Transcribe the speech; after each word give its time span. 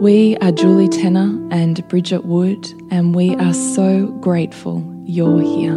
We 0.00 0.36
are 0.42 0.52
Julie 0.52 0.88
Tenner 0.90 1.48
and 1.50 1.88
Bridget 1.88 2.26
Wood, 2.26 2.70
and 2.90 3.14
we 3.14 3.34
are 3.36 3.54
so 3.54 4.08
grateful 4.20 4.84
you're 5.06 5.40
here. 5.40 5.72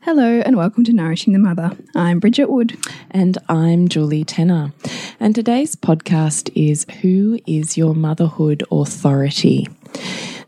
Hello, 0.00 0.40
and 0.40 0.56
welcome 0.56 0.82
to 0.82 0.92
Nourishing 0.92 1.32
the 1.32 1.38
Mother. 1.38 1.70
I'm 1.94 2.18
Bridget 2.18 2.50
Wood. 2.50 2.76
And 3.12 3.38
I'm 3.48 3.86
Julie 3.86 4.24
Tenner. 4.24 4.72
And 5.20 5.32
today's 5.36 5.76
podcast 5.76 6.50
is 6.56 6.86
Who 7.02 7.38
is 7.46 7.78
Your 7.78 7.94
Motherhood 7.94 8.64
Authority? 8.72 9.68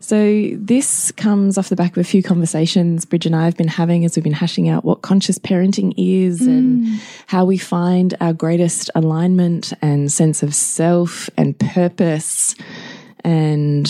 So, 0.03 0.49
this 0.55 1.13
comes 1.13 1.57
off 1.57 1.69
the 1.69 1.77
back 1.77 1.91
of 1.91 1.97
a 1.97 2.03
few 2.03 2.21
conversations 2.21 3.05
Bridge 3.05 3.25
and 3.25 3.33
I 3.33 3.45
have 3.45 3.55
been 3.55 3.69
having 3.69 4.03
as 4.03 4.17
we've 4.17 4.23
been 4.23 4.33
hashing 4.33 4.67
out 4.67 4.83
what 4.83 5.01
conscious 5.01 5.39
parenting 5.39 5.93
is 5.95 6.41
mm. 6.41 6.47
and 6.47 7.01
how 7.27 7.45
we 7.45 7.57
find 7.57 8.13
our 8.19 8.33
greatest 8.33 8.89
alignment 8.95 9.71
and 9.81 10.11
sense 10.11 10.43
of 10.43 10.53
self 10.53 11.29
and 11.37 11.57
purpose 11.57 12.53
and 13.23 13.87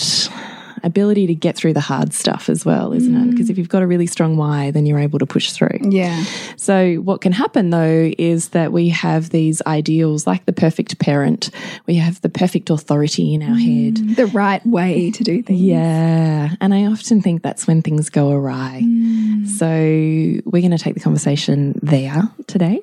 ability 0.84 1.26
to 1.26 1.34
get 1.34 1.56
through 1.56 1.72
the 1.72 1.80
hard 1.80 2.12
stuff 2.12 2.48
as 2.48 2.64
well, 2.64 2.92
isn't 2.92 3.14
mm. 3.14 3.28
it? 3.28 3.30
Because 3.30 3.50
if 3.50 3.58
you've 3.58 3.68
got 3.68 3.82
a 3.82 3.86
really 3.86 4.06
strong 4.06 4.36
why, 4.36 4.70
then 4.70 4.86
you're 4.86 4.98
able 4.98 5.18
to 5.18 5.26
push 5.26 5.52
through. 5.52 5.78
Yeah. 5.82 6.24
So, 6.56 6.96
what 6.96 7.20
can 7.20 7.32
happen 7.32 7.70
though 7.70 8.12
is 8.18 8.50
that 8.50 8.72
we 8.72 8.90
have 8.90 9.30
these 9.30 9.62
ideals 9.66 10.26
like 10.26 10.44
the 10.46 10.52
perfect 10.52 10.98
parent, 10.98 11.50
we 11.86 11.96
have 11.96 12.20
the 12.20 12.28
perfect 12.28 12.70
authority 12.70 13.34
in 13.34 13.42
our 13.42 13.56
mm. 13.56 13.96
head, 13.96 14.16
the 14.16 14.26
right 14.26 14.64
way 14.66 15.10
to 15.10 15.24
do 15.24 15.42
things. 15.42 15.60
Yeah. 15.60 16.50
And 16.60 16.74
I 16.74 16.86
often 16.86 17.20
think 17.20 17.42
that's 17.42 17.66
when 17.66 17.82
things 17.82 18.10
go 18.10 18.30
awry. 18.30 18.82
Mm. 18.84 19.46
So, 19.48 19.66
we're 20.44 20.62
going 20.62 20.70
to 20.70 20.78
take 20.78 20.94
the 20.94 21.00
conversation 21.00 21.78
there 21.82 22.22
today. 22.46 22.82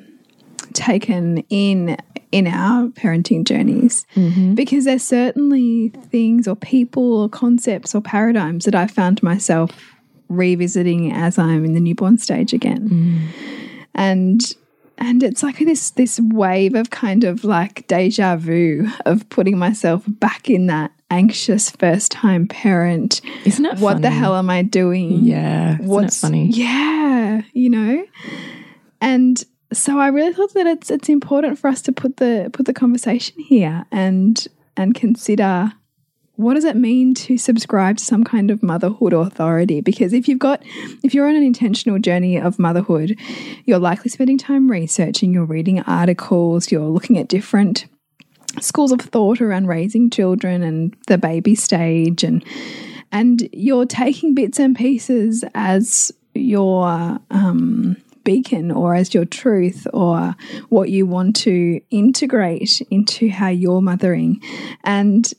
taken 0.73 1.39
in 1.49 1.97
in 2.33 2.47
our 2.47 2.89
parenting 2.89 3.45
journeys 3.45 4.07
mm 4.15 4.33
-hmm. 4.33 4.55
because 4.55 4.85
there's 4.85 5.03
certainly 5.03 5.93
things 6.11 6.47
or 6.47 6.57
people 6.57 7.03
or 7.03 7.29
concepts 7.29 7.95
or 7.95 8.01
paradigms 8.01 8.65
that 8.65 8.75
I 8.75 8.87
found 8.93 9.23
myself 9.23 9.71
revisiting 10.29 11.13
as 11.13 11.39
I'm 11.39 11.65
in 11.65 11.75
the 11.75 11.81
newborn 11.81 12.19
stage 12.19 12.55
again. 12.55 12.89
Mm. 12.89 13.19
And 13.95 14.57
and 14.99 15.23
it's 15.23 15.43
like 15.43 15.59
this 15.59 15.91
this 15.91 16.21
wave 16.21 16.75
of 16.75 16.91
kind 16.91 17.25
of 17.25 17.43
like 17.45 17.87
deja 17.87 18.37
vu 18.37 18.89
of 19.07 19.29
putting 19.29 19.59
myself 19.59 20.05
back 20.07 20.49
in 20.49 20.67
that 20.67 20.93
anxious 21.11 21.71
first 21.71 22.13
time 22.13 22.47
parent. 22.47 23.21
Isn't 23.45 23.67
it? 23.67 23.79
What 23.79 24.03
the 24.03 24.11
hell 24.11 24.37
am 24.37 24.51
I 24.51 24.63
doing? 24.63 25.25
Yeah, 25.25 25.79
what's 25.79 26.21
funny? 26.21 26.49
Yeah, 26.49 27.43
you 27.53 27.71
know, 27.71 28.07
and 29.01 29.43
so 29.73 29.99
I 29.99 30.09
really 30.09 30.33
thought 30.33 30.55
that 30.55 30.67
it's 30.67 30.91
it's 30.91 31.09
important 31.09 31.59
for 31.59 31.69
us 31.69 31.83
to 31.83 31.93
put 31.93 32.17
the 32.17 32.51
put 32.53 32.67
the 32.67 32.73
conversation 32.73 33.39
here 33.41 33.87
and 33.91 34.47
and 34.77 34.95
consider 34.95 35.73
what 36.41 36.55
does 36.55 36.65
it 36.65 36.77
mean 36.77 37.13
to 37.13 37.37
subscribe 37.37 37.99
to 37.99 38.05
some 38.05 38.25
kind 38.25 38.51
of 38.51 38.63
motherhood 38.63 39.13
authority? 39.13 39.83
Because 39.83 40.15
if 40.15 40.27
you've 40.27 40.39
got, 40.39 40.63
if 41.03 41.13
you're 41.13 41.29
on 41.29 41.37
an 41.37 41.43
intentional 41.43 41.99
journey 41.99 42.39
of 42.39 42.59
motherhood, 42.59 43.19
you're 43.67 43.79
likely 43.79 44.09
spending 44.09 44.39
time 44.39 44.71
researching, 44.71 45.35
you're 45.35 45.45
reading 45.45 45.81
articles, 45.81 46.73
you're 46.73 46.81
looking 46.81 47.19
at 47.19 47.29
different 47.29 47.85
schools 48.59 48.91
of 48.91 49.03
thought 49.03 49.43
around 49.43 49.67
raising 49.67 50.09
children 50.09 50.63
and 50.63 50.97
the 51.09 51.19
baby 51.19 51.55
stage 51.55 52.25
and 52.25 52.45
and 53.13 53.49
you're 53.53 53.87
taking 53.87 54.35
bits 54.35 54.59
and 54.59 54.75
pieces 54.75 55.45
as 55.55 56.11
your 56.35 57.19
um, 57.31 57.97
beacon 58.25 58.71
or 58.71 58.95
as 58.95 59.15
your 59.15 59.25
truth 59.25 59.87
or 59.93 60.35
what 60.69 60.91
you 60.91 61.07
want 61.07 61.37
to 61.37 61.81
integrate 61.91 62.81
into 62.91 63.29
how 63.29 63.49
you're 63.49 63.81
mothering 63.81 64.41
and 64.85 65.33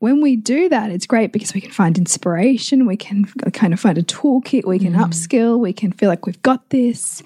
when 0.00 0.22
we 0.22 0.34
do 0.34 0.70
that, 0.70 0.90
it's 0.90 1.06
great 1.06 1.30
because 1.30 1.52
we 1.52 1.60
can 1.60 1.70
find 1.70 1.98
inspiration, 1.98 2.86
we 2.86 2.96
can 2.96 3.26
kind 3.52 3.74
of 3.74 3.80
find 3.80 3.98
a 3.98 4.02
toolkit, 4.02 4.64
we 4.64 4.78
can 4.78 4.94
mm. 4.94 5.04
upskill, 5.04 5.58
we 5.58 5.74
can 5.74 5.92
feel 5.92 6.08
like 6.08 6.24
we've 6.24 6.40
got 6.40 6.70
this. 6.70 7.22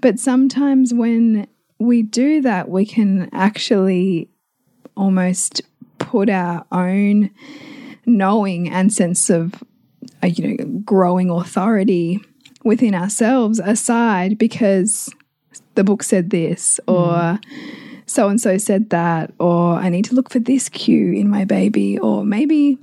But 0.00 0.18
sometimes 0.18 0.94
when 0.94 1.46
we 1.78 2.02
do 2.02 2.40
that, 2.40 2.70
we 2.70 2.86
can 2.86 3.28
actually 3.32 4.30
almost 4.96 5.60
put 5.98 6.30
our 6.30 6.64
own 6.72 7.30
knowing 8.06 8.70
and 8.70 8.92
sense 8.92 9.28
of 9.28 9.62
uh, 10.22 10.26
you 10.26 10.56
know 10.56 10.64
growing 10.84 11.30
authority 11.30 12.20
within 12.64 12.94
ourselves 12.94 13.60
aside 13.60 14.38
because 14.38 15.14
the 15.74 15.84
book 15.84 16.02
said 16.02 16.30
this 16.30 16.80
or 16.86 17.06
mm 17.06 17.40
so 18.06 18.28
and 18.28 18.40
so 18.40 18.58
said 18.58 18.90
that, 18.90 19.32
or 19.38 19.74
I 19.74 19.88
need 19.88 20.04
to 20.06 20.14
look 20.14 20.30
for 20.30 20.38
this 20.38 20.68
cue 20.68 21.12
in 21.12 21.28
my 21.28 21.44
baby, 21.44 21.98
or 21.98 22.24
maybe 22.24 22.78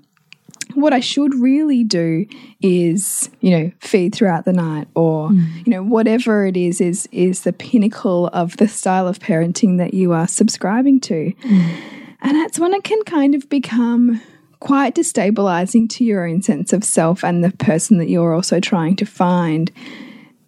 what 0.74 0.94
I 0.94 1.00
should 1.00 1.36
really 1.36 1.83
do 1.83 2.25
is, 2.62 3.30
you 3.42 3.51
know, 3.51 3.72
feed 3.81 4.16
throughout 4.16 4.45
the 4.45 4.54
night 4.54 4.88
or, 4.95 5.30
mm. 5.30 5.66
you 5.66 5.72
know, 5.72 5.84
whatever 5.84 6.45
it 6.45 6.56
is, 6.56 6.80
is 6.81 7.07
is 7.12 7.42
the 7.42 7.54
pinnacle 7.54 8.27
of 8.27 8.57
the 8.57 8.68
style 8.68 9.07
of 9.07 9.19
parenting 9.19 9.77
that 9.77 9.94
you 9.94 10.13
are 10.13 10.27
subscribing 10.27 11.00
to. 11.01 11.34
Mm. 11.34 11.81
And 12.22 12.36
that's 12.38 12.60
when 12.60 12.74
it 12.74 12.84
can 12.84 13.04
kind 13.04 13.36
of 13.36 13.50
become 13.50 14.22
quite 14.62 14.96
destabilizing 14.96 15.90
to 15.90 16.06
your 16.06 16.25
own 16.25 16.42
sense 16.42 16.72
of 16.72 16.84
self 16.84 17.24
and 17.24 17.44
the 17.44 17.52
person 17.52 17.98
that 17.98 18.10
you're 18.10 18.34
also 18.34 18.60
trying 18.60 18.96
to 18.96 19.06
find 19.06 19.72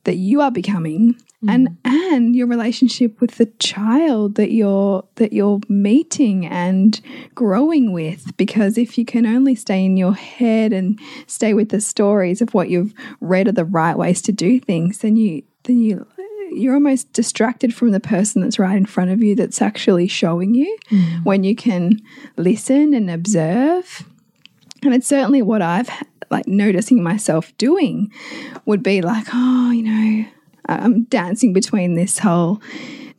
that 0.04 0.18
you 0.18 0.39
are 0.39 0.51
becoming 0.51 1.15
mm. 1.44 1.50
and 1.50 1.77
and 1.83 2.36
your 2.36 2.45
relationship 2.45 3.19
with 3.19 3.31
the 3.38 3.48
child 3.57 4.36
that 4.36 4.51
you're 4.51 5.04
that 5.15 5.33
you're 5.33 5.60
meeting 5.68 6.45
and 6.45 7.01
growing 7.33 7.92
with 7.92 8.38
because 8.38 8.77
if 8.77 9.00
you 9.00 9.04
can 9.04 9.25
only 9.25 9.56
stay 9.56 9.83
in 9.83 9.98
your 9.98 10.13
head 10.13 10.71
and 10.71 11.00
stay 11.25 11.56
with 11.56 11.69
the 11.69 11.81
stories 11.81 12.39
of 12.39 12.54
what 12.54 12.69
you've 12.69 12.94
read 13.19 13.48
are 13.48 13.51
the 13.51 13.65
right 13.65 13.98
ways 13.98 14.21
to 14.21 14.31
do 14.31 14.60
things 14.60 15.00
then 15.00 15.15
you 15.15 15.42
then 15.63 15.80
you 15.80 16.06
you're 16.55 16.73
almost 16.73 17.11
distracted 17.13 17.73
from 17.73 17.91
the 17.91 18.00
person 18.00 18.41
that's 18.41 18.59
right 18.59 18.77
in 18.77 18.85
front 18.85 19.11
of 19.11 19.21
you 19.21 19.35
that's 19.35 19.61
actually 19.61 20.07
showing 20.07 20.53
you 20.53 20.77
mm. 20.89 21.23
when 21.25 21.44
you 21.44 21.55
can 21.55 22.01
listen 22.38 22.94
and 22.94 23.09
observe 23.09 24.05
and 24.83 24.94
it's 24.94 25.07
certainly 25.07 25.41
what 25.41 25.61
I've 25.61 25.89
like 26.29 26.47
noticing 26.47 27.01
myself 27.03 27.55
doing 27.57 28.11
would 28.65 28.83
be 28.83 29.01
like, 29.01 29.27
oh, 29.33 29.71
you 29.71 29.83
know, 29.83 30.25
I'm 30.65 31.03
dancing 31.03 31.53
between 31.53 31.95
this 31.95 32.19
whole 32.19 32.61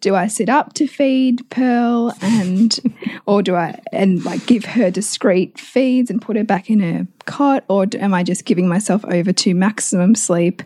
do 0.01 0.15
I 0.15 0.27
sit 0.27 0.51
up 0.51 0.75
to 0.75 0.87
feed 0.87 1.49
Pearl 1.49 2.13
and 2.21 2.79
or 3.27 3.43
do 3.43 3.55
I 3.55 3.81
and 3.91 4.23
like 4.23 4.45
give 4.45 4.67
her 4.67 4.91
discreet 4.91 5.59
feeds 5.59 6.11
and 6.11 6.21
put 6.21 6.37
her 6.37 6.45
back 6.45 6.69
in 6.69 6.81
her 6.81 7.07
cot 7.25 7.65
or 7.69 7.87
am 7.95 8.13
I 8.13 8.23
just 8.23 8.45
giving 8.45 8.69
myself 8.69 9.03
over 9.07 9.33
to 9.33 9.55
maximum 9.55 10.15
sleep 10.15 10.63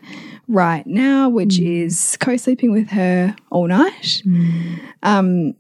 right 0.49 0.87
now 0.87 1.29
which 1.29 1.57
mm. 1.57 1.85
is 1.85 2.17
co-sleeping 2.21 2.73
with 2.73 2.89
her 2.91 3.37
all 3.51 3.67
night 3.67 4.23
mm. 4.25 4.81
um 5.03 5.55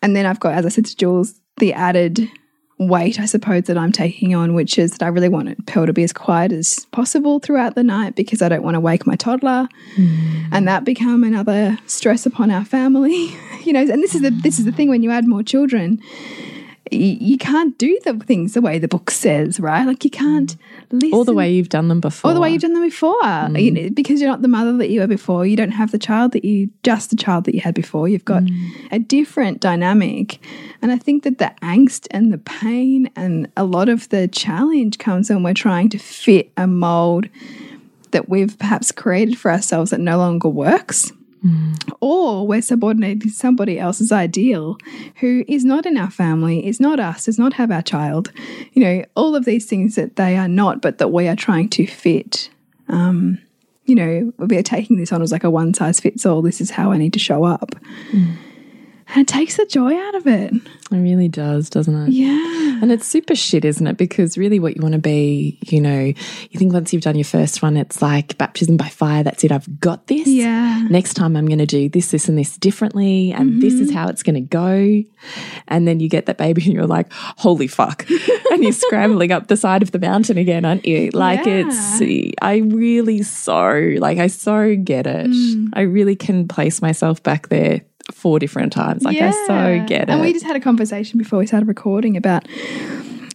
and 0.00 0.14
then 0.14 0.26
I've 0.26 0.40
got 0.40 0.54
as 0.54 0.64
I 0.64 0.68
said 0.68 0.86
to 0.86 0.96
Jules 0.96 1.40
the 1.58 1.72
added 1.72 2.30
weight, 2.78 3.18
I 3.18 3.26
suppose, 3.26 3.64
that 3.64 3.76
I'm 3.76 3.92
taking 3.92 4.34
on, 4.34 4.54
which 4.54 4.78
is 4.78 4.92
that 4.92 5.02
I 5.02 5.08
really 5.08 5.28
want 5.28 5.66
Pearl 5.66 5.86
to 5.86 5.92
be 5.92 6.04
as 6.04 6.12
quiet 6.12 6.52
as 6.52 6.86
possible 6.92 7.40
throughout 7.40 7.74
the 7.74 7.82
night 7.82 8.14
because 8.14 8.40
I 8.40 8.48
don't 8.48 8.62
want 8.62 8.74
to 8.74 8.80
wake 8.80 9.06
my 9.06 9.16
toddler, 9.16 9.68
mm. 9.96 10.48
and 10.52 10.66
that 10.68 10.84
become 10.84 11.24
another 11.24 11.78
stress 11.86 12.24
upon 12.26 12.50
our 12.50 12.64
family. 12.64 13.36
you 13.64 13.72
know, 13.72 13.80
and 13.80 14.02
this 14.02 14.14
is 14.14 14.22
the 14.22 14.30
this 14.30 14.58
is 14.58 14.64
the 14.64 14.72
thing 14.72 14.88
when 14.88 15.02
you 15.02 15.10
add 15.10 15.26
more 15.26 15.42
children, 15.42 16.00
you 16.90 17.38
can't 17.38 17.76
do 17.78 17.98
the 18.04 18.14
things 18.14 18.54
the 18.54 18.60
way 18.60 18.78
the 18.78 18.88
book 18.88 19.10
says, 19.10 19.60
right? 19.60 19.86
Like 19.86 20.04
you 20.04 20.10
can't 20.10 20.56
listen. 20.90 21.14
All 21.14 21.24
the 21.24 21.34
way 21.34 21.50
you've 21.50 21.68
done 21.68 21.88
them 21.88 22.00
before. 22.00 22.28
All 22.28 22.34
the 22.34 22.40
way 22.40 22.50
you've 22.50 22.62
done 22.62 22.74
them 22.74 22.82
before. 22.82 23.20
Mm. 23.22 23.62
You 23.62 23.70
know, 23.70 23.90
because 23.90 24.20
you're 24.20 24.30
not 24.30 24.42
the 24.42 24.48
mother 24.48 24.76
that 24.78 24.90
you 24.90 25.00
were 25.00 25.06
before. 25.06 25.46
You 25.46 25.56
don't 25.56 25.72
have 25.72 25.90
the 25.90 25.98
child 25.98 26.32
that 26.32 26.44
you, 26.44 26.70
just 26.82 27.10
the 27.10 27.16
child 27.16 27.44
that 27.44 27.54
you 27.54 27.60
had 27.60 27.74
before. 27.74 28.08
You've 28.08 28.24
got 28.24 28.42
mm. 28.42 28.70
a 28.90 28.98
different 28.98 29.60
dynamic. 29.60 30.40
And 30.82 30.92
I 30.92 30.98
think 30.98 31.24
that 31.24 31.38
the 31.38 31.52
angst 31.62 32.06
and 32.10 32.32
the 32.32 32.38
pain 32.38 33.10
and 33.16 33.50
a 33.56 33.64
lot 33.64 33.88
of 33.88 34.08
the 34.10 34.28
challenge 34.28 34.98
comes 34.98 35.30
when 35.30 35.42
we're 35.42 35.54
trying 35.54 35.88
to 35.90 35.98
fit 35.98 36.52
a 36.56 36.66
mold 36.66 37.28
that 38.10 38.28
we've 38.28 38.58
perhaps 38.58 38.92
created 38.92 39.38
for 39.38 39.50
ourselves 39.50 39.90
that 39.90 40.00
no 40.00 40.16
longer 40.16 40.48
works. 40.48 41.12
Mm. 41.44 41.80
Or 42.00 42.46
we're 42.46 42.62
subordinating 42.62 43.30
somebody 43.30 43.78
else's 43.78 44.10
ideal 44.12 44.76
who 45.16 45.44
is 45.46 45.64
not 45.64 45.86
in 45.86 45.96
our 45.96 46.10
family, 46.10 46.66
is 46.66 46.80
not 46.80 46.98
us, 46.98 47.26
does 47.26 47.38
not 47.38 47.54
have 47.54 47.70
our 47.70 47.82
child. 47.82 48.32
You 48.72 48.82
know, 48.82 49.04
all 49.14 49.36
of 49.36 49.44
these 49.44 49.66
things 49.66 49.94
that 49.94 50.16
they 50.16 50.36
are 50.36 50.48
not, 50.48 50.82
but 50.82 50.98
that 50.98 51.08
we 51.08 51.28
are 51.28 51.36
trying 51.36 51.68
to 51.70 51.86
fit. 51.86 52.50
Um, 52.88 53.38
you 53.84 53.94
know, 53.94 54.32
we 54.38 54.56
are 54.56 54.62
taking 54.62 54.96
this 54.96 55.12
on 55.12 55.22
as 55.22 55.32
like 55.32 55.44
a 55.44 55.50
one 55.50 55.74
size 55.74 56.00
fits 56.00 56.26
all. 56.26 56.42
This 56.42 56.60
is 56.60 56.70
how 56.70 56.92
I 56.92 56.98
need 56.98 57.12
to 57.14 57.18
show 57.18 57.44
up. 57.44 57.74
Mm. 58.10 58.36
And 59.10 59.22
it 59.22 59.28
takes 59.28 59.56
the 59.56 59.64
joy 59.64 59.96
out 59.96 60.14
of 60.14 60.26
it. 60.26 60.52
It 60.52 60.96
really 60.96 61.28
does, 61.28 61.70
doesn't 61.70 61.94
it? 61.94 62.10
Yeah. 62.10 62.57
And 62.82 62.92
it's 62.92 63.06
super 63.06 63.34
shit, 63.34 63.64
isn't 63.64 63.86
it? 63.86 63.96
Because 63.96 64.38
really, 64.38 64.60
what 64.60 64.76
you 64.76 64.82
want 64.82 64.94
to 64.94 65.00
be, 65.00 65.58
you 65.66 65.80
know, 65.80 66.00
you 66.04 66.58
think 66.58 66.72
once 66.72 66.92
you've 66.92 67.02
done 67.02 67.16
your 67.16 67.24
first 67.24 67.62
one, 67.62 67.76
it's 67.76 68.00
like 68.02 68.38
baptism 68.38 68.76
by 68.76 68.88
fire. 68.88 69.22
That's 69.22 69.44
it. 69.44 69.52
I've 69.52 69.80
got 69.80 70.06
this. 70.06 70.26
Yeah. 70.26 70.86
Next 70.90 71.14
time, 71.14 71.36
I'm 71.36 71.46
going 71.46 71.58
to 71.58 71.66
do 71.66 71.88
this, 71.88 72.10
this, 72.10 72.28
and 72.28 72.38
this 72.38 72.56
differently. 72.56 73.32
And 73.32 73.50
mm 73.50 73.54
-hmm. 73.56 73.60
this 73.60 73.74
is 73.74 73.88
mm-hmm. 73.88 73.98
how 73.98 74.08
it's 74.08 74.22
going 74.22 74.48
to 74.48 74.58
go. 74.58 75.04
And 75.66 75.86
then 75.86 76.00
you 76.00 76.08
get 76.08 76.26
that 76.26 76.38
baby 76.38 76.62
and 76.62 76.72
you're 76.72 76.96
like, 76.96 77.08
holy 77.36 77.68
fuck. 77.68 78.06
and 78.50 78.62
you're 78.62 78.72
scrambling 78.86 79.32
up 79.32 79.46
the 79.46 79.56
side 79.56 79.82
of 79.82 79.90
the 79.90 79.98
mountain 79.98 80.38
again, 80.38 80.64
aren't 80.64 80.86
you? 80.86 81.10
Like, 81.12 81.46
yeah. 81.46 81.66
it's, 81.66 82.00
I 82.42 82.62
really 82.84 83.22
so, 83.22 83.70
like, 84.06 84.18
I 84.24 84.28
so 84.28 84.76
get 84.76 85.06
it. 85.06 85.30
Mm. 85.30 85.68
I 85.74 85.82
really 85.82 86.16
can 86.16 86.46
place 86.46 86.86
myself 86.86 87.22
back 87.22 87.48
there 87.48 87.80
four 88.10 88.38
different 88.38 88.72
times. 88.72 89.02
Like 89.02 89.16
yeah. 89.16 89.28
I 89.28 89.46
so 89.46 89.86
get 89.86 90.02
it. 90.02 90.10
And 90.10 90.20
we 90.20 90.32
just 90.32 90.44
had 90.44 90.56
a 90.56 90.60
conversation 90.60 91.18
before 91.18 91.38
we 91.38 91.46
started 91.46 91.66
recording 91.66 92.16
about 92.16 92.46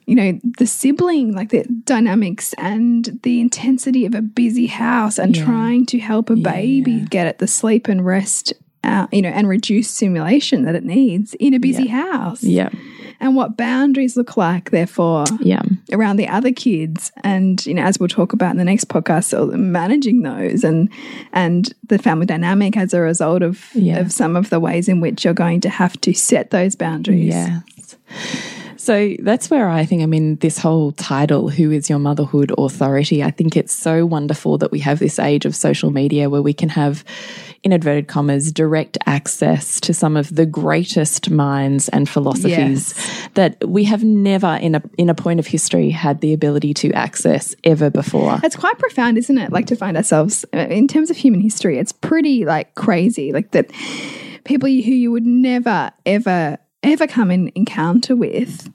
you 0.05 0.15
know 0.15 0.39
the 0.57 0.67
sibling 0.67 1.33
like 1.33 1.49
the 1.49 1.63
dynamics 1.85 2.53
and 2.57 3.19
the 3.23 3.39
intensity 3.39 4.05
of 4.05 4.13
a 4.13 4.21
busy 4.21 4.67
house 4.67 5.17
and 5.17 5.35
yeah. 5.35 5.45
trying 5.45 5.85
to 5.85 5.99
help 5.99 6.29
a 6.29 6.35
baby 6.35 6.91
yeah. 6.91 7.05
get 7.09 7.27
at 7.27 7.39
the 7.39 7.47
sleep 7.47 7.87
and 7.87 8.05
rest 8.05 8.53
uh, 8.83 9.07
you 9.11 9.21
know 9.21 9.29
and 9.29 9.47
reduce 9.47 9.89
stimulation 9.89 10.63
that 10.63 10.75
it 10.75 10.83
needs 10.83 11.33
in 11.35 11.53
a 11.53 11.59
busy 11.59 11.87
house 11.87 12.43
yeah 12.43 12.69
and 13.23 13.37
what 13.37 13.55
boundaries 13.55 14.17
look 14.17 14.35
like, 14.35 14.71
therefore, 14.71 15.23
yeah. 15.39 15.61
around 15.93 16.17
the 16.17 16.27
other 16.27 16.51
kids. 16.51 17.09
And 17.23 17.65
you 17.65 17.73
know, 17.73 17.83
as 17.83 17.97
we'll 17.97 18.09
talk 18.09 18.33
about 18.33 18.51
in 18.51 18.57
the 18.57 18.65
next 18.65 18.89
podcast, 18.89 19.25
so 19.25 19.45
managing 19.47 20.23
those 20.23 20.65
and 20.65 20.89
and 21.31 21.73
the 21.87 21.97
family 21.97 22.25
dynamic 22.25 22.75
as 22.75 22.93
a 22.93 22.99
result 22.99 23.41
of 23.41 23.69
yeah. 23.73 23.99
of 23.99 24.11
some 24.11 24.35
of 24.35 24.49
the 24.49 24.59
ways 24.59 24.89
in 24.89 24.99
which 24.99 25.23
you're 25.23 25.33
going 25.33 25.61
to 25.61 25.69
have 25.69 25.99
to 26.01 26.13
set 26.13 26.49
those 26.49 26.75
boundaries. 26.75 27.33
Yes. 27.33 27.95
So 28.83 29.15
that's 29.19 29.49
where 29.49 29.69
I 29.69 29.85
think, 29.85 30.03
I 30.03 30.07
mean, 30.07 30.35
this 30.35 30.57
whole 30.57 30.91
title, 30.91 31.47
Who 31.47 31.71
is 31.71 31.89
Your 31.89 31.99
Motherhood 31.99 32.51
Authority? 32.57 33.23
I 33.23 33.31
think 33.31 33.55
it's 33.55 33.73
so 33.73 34.05
wonderful 34.05 34.57
that 34.57 34.73
we 34.73 34.79
have 34.79 34.99
this 34.99 35.19
age 35.19 35.45
of 35.45 35.55
social 35.55 35.89
media 35.89 36.29
where 36.29 36.41
we 36.41 36.53
can 36.53 36.67
have, 36.67 37.05
in 37.63 37.71
inverted 37.71 38.09
commas, 38.09 38.51
direct 38.51 38.97
access 39.05 39.79
to 39.79 39.93
some 39.93 40.17
of 40.17 40.35
the 40.35 40.45
greatest 40.45 41.29
minds 41.29 41.87
and 41.87 42.09
philosophies 42.09 42.93
yes. 42.97 43.29
that 43.35 43.65
we 43.65 43.85
have 43.85 44.03
never 44.03 44.59
in 44.61 44.75
a 44.75 44.81
in 44.97 45.09
a 45.09 45.15
point 45.15 45.39
of 45.39 45.47
history 45.47 45.89
had 45.89 46.19
the 46.19 46.33
ability 46.33 46.73
to 46.73 46.91
access 46.91 47.55
ever 47.63 47.89
before. 47.89 48.37
It's 48.43 48.57
quite 48.57 48.77
profound, 48.79 49.17
isn't 49.17 49.37
it? 49.37 49.49
Like 49.49 49.67
to 49.67 49.77
find 49.77 49.95
ourselves 49.95 50.43
uh, 50.53 50.57
in 50.57 50.89
terms 50.89 51.09
of 51.09 51.15
human 51.15 51.39
history, 51.39 51.79
it's 51.79 51.93
pretty 51.93 52.43
like 52.43 52.75
crazy. 52.75 53.31
Like 53.31 53.51
that 53.51 53.71
people 54.43 54.67
who 54.67 54.73
you 54.73 55.09
would 55.09 55.25
never 55.25 55.89
ever 56.05 56.57
ever 56.83 57.07
come 57.07 57.31
in 57.31 57.51
encounter 57.55 58.15
with 58.15 58.71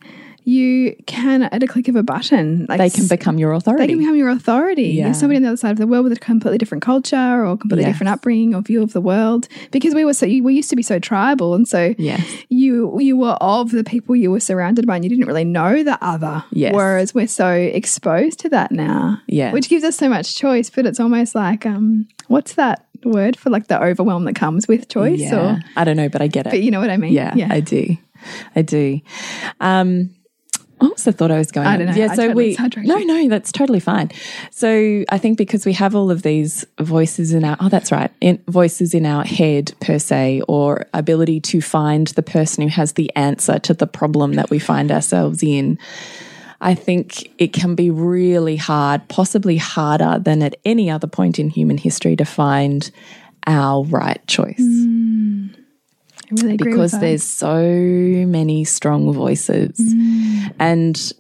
you 0.49 0.97
can, 1.07 1.43
at 1.43 1.62
a 1.62 1.67
click 1.67 1.88
of 1.88 1.97
a 1.97 2.03
button, 2.03 2.65
like 2.71 2.79
they 2.79 2.88
can 2.88 3.07
become 3.07 3.37
your 3.37 3.53
authority. 3.53 3.83
They 3.83 3.93
can 3.93 3.99
become 3.99 4.17
your 4.17 4.31
authority. 4.31 4.88
Yeah. 4.93 5.12
somebody 5.12 5.37
on 5.37 5.43
the 5.43 5.49
other 5.49 5.59
side 5.59 5.73
of 5.73 5.77
the 5.77 5.87
world 5.87 6.05
with 6.05 6.12
a 6.15 6.17
completely 6.17 6.57
different 6.57 6.83
culture 6.83 7.45
or 7.45 7.59
completely 7.59 7.85
yes. 7.85 7.93
different 7.93 8.09
upbringing 8.09 8.55
or 8.55 8.62
view 8.62 8.83
of 8.83 8.95
the 8.95 9.03
world. 9.03 9.47
Because 9.73 9.95
we 9.95 10.07
were 10.07 10.15
so 10.15 10.27
we 10.27 10.55
used 10.55 10.71
to 10.71 10.77
be 10.77 10.83
so 10.83 10.99
tribal, 10.99 11.55
and 11.55 11.69
so 11.69 11.95
yes. 11.99 12.27
you 12.49 12.99
you 12.99 13.19
were 13.19 13.37
of 13.43 13.73
the 13.73 13.85
people 13.85 14.17
you 14.17 14.31
were 14.31 14.41
surrounded 14.41 14.87
by, 14.87 14.97
and 14.97 15.05
you 15.05 15.11
didn't 15.11 15.27
really 15.27 15.45
know 15.45 15.83
the 15.83 16.03
other. 16.03 16.43
Yes. 16.50 16.75
Whereas 16.75 17.15
we're 17.15 17.29
so 17.29 17.50
exposed 17.50 18.38
to 18.41 18.49
that 18.49 18.73
now. 18.73 19.21
Yeah, 19.27 19.53
which 19.53 19.69
gives 19.69 19.85
us 19.85 19.97
so 19.97 20.09
much 20.09 20.35
choice, 20.35 20.71
but 20.71 20.87
it's 20.87 20.99
almost 20.99 21.35
like 21.35 21.67
um, 21.67 22.09
what's 22.29 22.55
that? 22.55 22.88
Word 23.05 23.37
for 23.37 23.50
like 23.50 23.69
the 23.69 23.83
overwhelm 23.83 24.25
that 24.25 24.35
comes 24.35 24.67
with 24.69 24.88
choice 24.88 25.21
yeah. 25.21 25.37
or 25.37 25.61
I 25.76 25.85
don't 25.85 25.97
know 25.97 26.09
but 26.09 26.23
I 26.23 26.26
get 26.26 26.47
it 26.47 26.50
but 26.50 26.62
you 26.62 26.71
know 26.71 26.81
what 26.81 26.90
I 26.90 26.97
mean 26.97 27.12
yeah, 27.12 27.35
yeah. 27.35 27.49
I 27.50 27.61
do 27.61 27.97
I 28.57 28.62
do 28.62 29.00
um 29.61 30.11
what 30.78 30.93
was 30.93 31.05
the 31.05 31.12
thought 31.12 31.31
I 31.31 31.38
was 31.38 31.50
going? 31.50 31.67
I 31.67 31.76
don't 31.76 31.87
know. 31.87 31.93
Yeah, 31.93 32.12
I 32.12 32.14
so 32.14 32.28
totally 32.28 32.57
we 32.57 32.87
no, 32.87 32.99
no, 32.99 33.28
that's 33.28 33.50
totally 33.50 33.81
fine. 33.81 34.11
So 34.50 35.05
I 35.09 35.19
think 35.19 35.37
because 35.37 35.67
we 35.67 35.73
have 35.73 35.97
all 35.97 36.11
of 36.11 36.23
these 36.23 36.64
voices 36.81 37.33
in 37.33 37.45
our 37.45 37.57
oh, 37.61 37.69
that's 37.69 37.90
right, 37.90 38.12
in, 38.21 38.43
voices 38.47 38.95
in 38.95 39.05
our 39.05 39.25
head 39.25 39.73
per 39.81 39.99
se, 39.99 40.43
or 40.47 40.87
ability 40.95 41.40
to 41.40 41.61
find 41.61 42.07
the 42.09 42.23
person 42.23 42.62
who 42.62 42.69
has 42.69 42.93
the 42.93 43.14
answer 43.17 43.59
to 43.61 43.75
the 43.75 43.87
problem 43.87 44.35
that 44.35 44.50
we 44.50 44.59
find 44.59 44.93
ourselves 44.93 45.43
in. 45.43 45.78
I 46.61 46.75
think 46.75 47.31
it 47.38 47.53
can 47.53 47.75
be 47.75 47.91
really 47.91 48.57
hard, 48.57 49.07
possibly 49.09 49.57
harder 49.57 50.19
than 50.21 50.43
at 50.43 50.57
any 50.65 50.91
other 50.91 51.07
point 51.07 51.38
in 51.38 51.50
human 51.50 51.79
history, 51.79 52.17
to 52.17 52.25
find 52.25 52.91
our 53.47 53.85
right 53.85 54.25
choice. 54.27 54.59
Mm. 54.59 55.55
Really 56.31 56.57
because 56.57 56.93
there's 56.93 57.23
so 57.23 57.62
many 57.62 58.65
strong 58.65 59.12
voices. 59.12 59.79
Mm. 59.79 60.55
And 60.59 61.12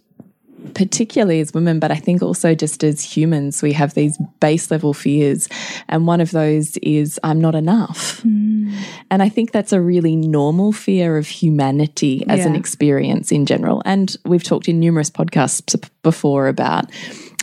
particularly 0.74 1.40
as 1.40 1.52
women, 1.52 1.80
but 1.80 1.90
I 1.90 1.96
think 1.96 2.22
also 2.22 2.54
just 2.54 2.84
as 2.84 3.02
humans, 3.02 3.62
we 3.62 3.72
have 3.72 3.94
these 3.94 4.18
base 4.40 4.70
level 4.70 4.94
fears. 4.94 5.48
And 5.88 6.06
one 6.06 6.20
of 6.20 6.30
those 6.30 6.76
is, 6.78 7.18
I'm 7.22 7.40
not 7.40 7.54
enough. 7.54 8.22
Mm. 8.22 8.74
And 9.10 9.22
I 9.22 9.28
think 9.28 9.52
that's 9.52 9.72
a 9.72 9.80
really 9.80 10.16
normal 10.16 10.72
fear 10.72 11.16
of 11.16 11.26
humanity 11.26 12.24
as 12.28 12.40
yeah. 12.40 12.46
an 12.46 12.56
experience 12.56 13.32
in 13.32 13.46
general. 13.46 13.82
And 13.84 14.16
we've 14.24 14.42
talked 14.42 14.68
in 14.68 14.80
numerous 14.80 15.10
podcasts 15.10 15.88
before 16.02 16.48
about 16.48 16.90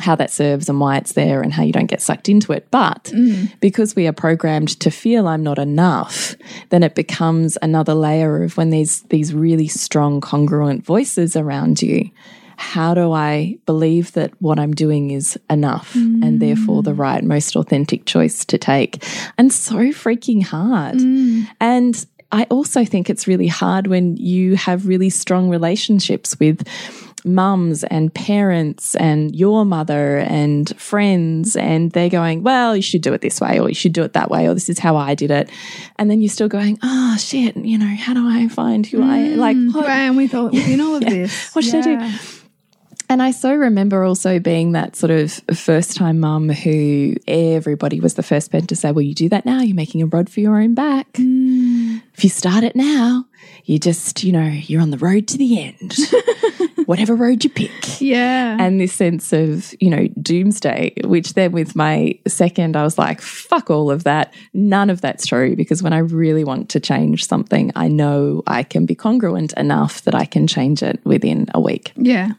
how 0.01 0.15
that 0.15 0.29
serves 0.29 0.67
and 0.67 0.79
why 0.79 0.97
it's 0.97 1.13
there 1.13 1.41
and 1.41 1.53
how 1.53 1.63
you 1.63 1.71
don't 1.71 1.85
get 1.85 2.01
sucked 2.01 2.27
into 2.27 2.51
it. 2.51 2.67
But 2.69 3.05
mm. 3.05 3.51
because 3.59 3.95
we 3.95 4.07
are 4.07 4.13
programmed 4.13 4.79
to 4.81 4.91
feel 4.91 5.27
I'm 5.27 5.43
not 5.43 5.57
enough, 5.57 6.35
then 6.69 6.83
it 6.83 6.95
becomes 6.95 7.57
another 7.61 7.93
layer 7.93 8.43
of 8.43 8.57
when 8.57 8.71
there's 8.71 9.01
these 9.03 9.33
really 9.33 9.67
strong, 9.67 10.21
congruent 10.21 10.85
voices 10.85 11.35
around 11.35 11.81
you. 11.81 12.09
How 12.57 12.93
do 12.93 13.11
I 13.11 13.57
believe 13.65 14.13
that 14.13 14.31
what 14.41 14.59
I'm 14.59 14.73
doing 14.73 15.11
is 15.11 15.39
enough 15.49 15.93
mm. 15.93 16.25
and 16.25 16.41
therefore 16.41 16.83
the 16.83 16.93
right, 16.93 17.23
most 17.23 17.55
authentic 17.55 18.05
choice 18.05 18.45
to 18.45 18.57
take? 18.57 19.03
And 19.37 19.51
so 19.51 19.75
freaking 19.75 20.43
hard. 20.43 20.95
Mm. 20.95 21.47
And 21.59 22.05
I 22.31 22.43
also 22.49 22.83
think 22.85 23.09
it's 23.09 23.27
really 23.27 23.47
hard 23.47 23.87
when 23.87 24.17
you 24.17 24.55
have 24.55 24.87
really 24.87 25.09
strong 25.09 25.49
relationships 25.49 26.39
with 26.39 26.67
mums 27.25 27.83
and 27.85 28.13
parents 28.13 28.95
and 28.95 29.35
your 29.35 29.65
mother 29.65 30.19
and 30.19 30.79
friends, 30.79 31.55
and 31.55 31.91
they're 31.91 32.09
going, 32.09 32.43
well, 32.43 32.75
you 32.75 32.81
should 32.81 33.01
do 33.01 33.13
it 33.13 33.21
this 33.21 33.41
way, 33.41 33.59
or 33.59 33.67
you 33.67 33.75
should 33.75 33.93
do 33.93 34.03
it 34.03 34.13
that 34.13 34.29
way, 34.29 34.47
or 34.47 34.53
this 34.53 34.69
is 34.69 34.79
how 34.79 34.95
I 34.95 35.15
did 35.15 35.31
it. 35.31 35.49
And 35.97 36.09
then 36.09 36.21
you're 36.21 36.29
still 36.29 36.47
going, 36.47 36.77
oh, 36.83 37.17
shit, 37.17 37.57
you 37.57 37.77
know, 37.77 37.95
how 37.97 38.13
do 38.13 38.27
I 38.27 38.47
find 38.47 38.85
who 38.85 38.99
mm, 38.99 39.05
I 39.05 39.35
like? 39.35 39.57
What, 39.73 39.89
who 39.89 40.17
with 40.17 40.35
all, 40.35 40.47
in 40.49 40.79
all 40.79 40.95
of 40.95 41.03
yeah. 41.03 41.09
this? 41.09 41.55
What 41.55 41.65
should 41.65 41.85
yeah. 41.85 41.97
I 41.99 42.11
do? 42.11 42.17
And 43.15 43.23
I 43.23 43.31
so 43.31 43.55
remember 43.55 44.03
also 44.03 44.39
being 44.39 44.73
that 44.73 44.97
sort 44.97 45.09
of 45.09 45.31
first 45.57 45.95
time 45.95 46.19
mum 46.19 46.49
who 46.49 47.15
everybody 47.29 48.01
was 48.01 48.15
the 48.15 48.23
first 48.23 48.51
person 48.51 48.67
to 48.67 48.75
say, 48.75 48.91
Well, 48.91 49.03
you 49.03 49.13
do 49.13 49.29
that 49.29 49.45
now, 49.45 49.61
you're 49.61 49.73
making 49.73 50.01
a 50.01 50.05
rod 50.05 50.29
for 50.29 50.41
your 50.41 50.59
own 50.59 50.73
back. 50.73 51.13
Mm. 51.13 52.01
If 52.13 52.25
you 52.25 52.29
start 52.29 52.65
it 52.65 52.75
now, 52.75 53.25
you 53.63 53.79
just, 53.79 54.25
you 54.25 54.33
know, 54.33 54.45
you're 54.45 54.81
on 54.81 54.91
the 54.91 54.97
road 54.97 55.29
to 55.29 55.37
the 55.37 55.63
end. 55.63 55.95
whatever 56.87 57.15
road 57.15 57.45
you 57.45 57.49
pick. 57.49 58.01
Yeah. 58.01 58.57
And 58.59 58.81
this 58.81 58.91
sense 58.91 59.31
of, 59.31 59.73
you 59.79 59.89
know, 59.89 60.07
doomsday, 60.21 60.95
which 61.05 61.35
then 61.35 61.53
with 61.53 61.73
my 61.73 62.19
second, 62.27 62.75
I 62.75 62.83
was 62.83 62.97
like, 62.97 63.21
fuck 63.21 63.69
all 63.69 63.91
of 63.91 64.03
that. 64.03 64.33
None 64.53 64.89
of 64.89 64.99
that's 64.99 65.25
true 65.25 65.55
because 65.55 65.81
when 65.81 65.93
I 65.93 65.99
really 65.99 66.43
want 66.43 66.67
to 66.71 66.81
change 66.81 67.25
something, 67.25 67.71
I 67.77 67.87
know 67.87 68.43
I 68.45 68.63
can 68.63 68.85
be 68.85 68.93
congruent 68.93 69.53
enough 69.53 70.01
that 70.01 70.15
I 70.15 70.25
can 70.25 70.47
change 70.47 70.83
it 70.83 70.99
within 71.05 71.47
a 71.53 71.61
week. 71.61 71.93
Yeah. 71.95 72.33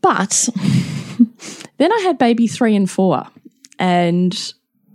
But 0.00 0.48
then 1.78 1.92
I 1.92 2.00
had 2.04 2.18
baby 2.18 2.46
three 2.46 2.76
and 2.76 2.90
four. 2.90 3.24
And 3.78 4.52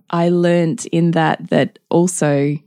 I 0.09 0.29
learned 0.29 0.85
in 0.91 1.11
that 1.11 1.49
that 1.49 1.79
also 1.89 2.57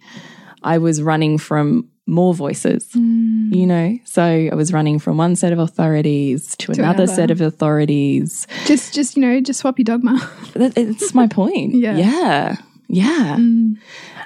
I 0.62 0.78
was 0.78 1.02
running 1.02 1.38
from 1.38 1.88
more 2.06 2.34
voices, 2.34 2.88
mm. 2.88 3.54
you 3.54 3.66
know? 3.66 3.98
So 4.04 4.22
I 4.22 4.54
was 4.54 4.72
running 4.72 4.98
from 4.98 5.16
one 5.16 5.36
set 5.36 5.52
of 5.52 5.58
authorities 5.58 6.56
to, 6.56 6.66
to 6.66 6.82
another, 6.82 7.04
another, 7.04 7.06
set 7.06 7.30
of 7.30 7.40
authorities. 7.40 8.46
Just, 8.66 8.92
just, 8.92 9.16
you 9.16 9.22
know, 9.22 9.40
just 9.40 9.60
swap 9.60 9.78
your 9.78 9.84
dogma. 9.84 10.28
It's 10.56 11.14
my 11.14 11.28
point. 11.28 11.74
yeah. 11.76 11.96
Yeah. 11.96 12.56
Yeah. 12.88 13.36
Mm. 13.38 13.78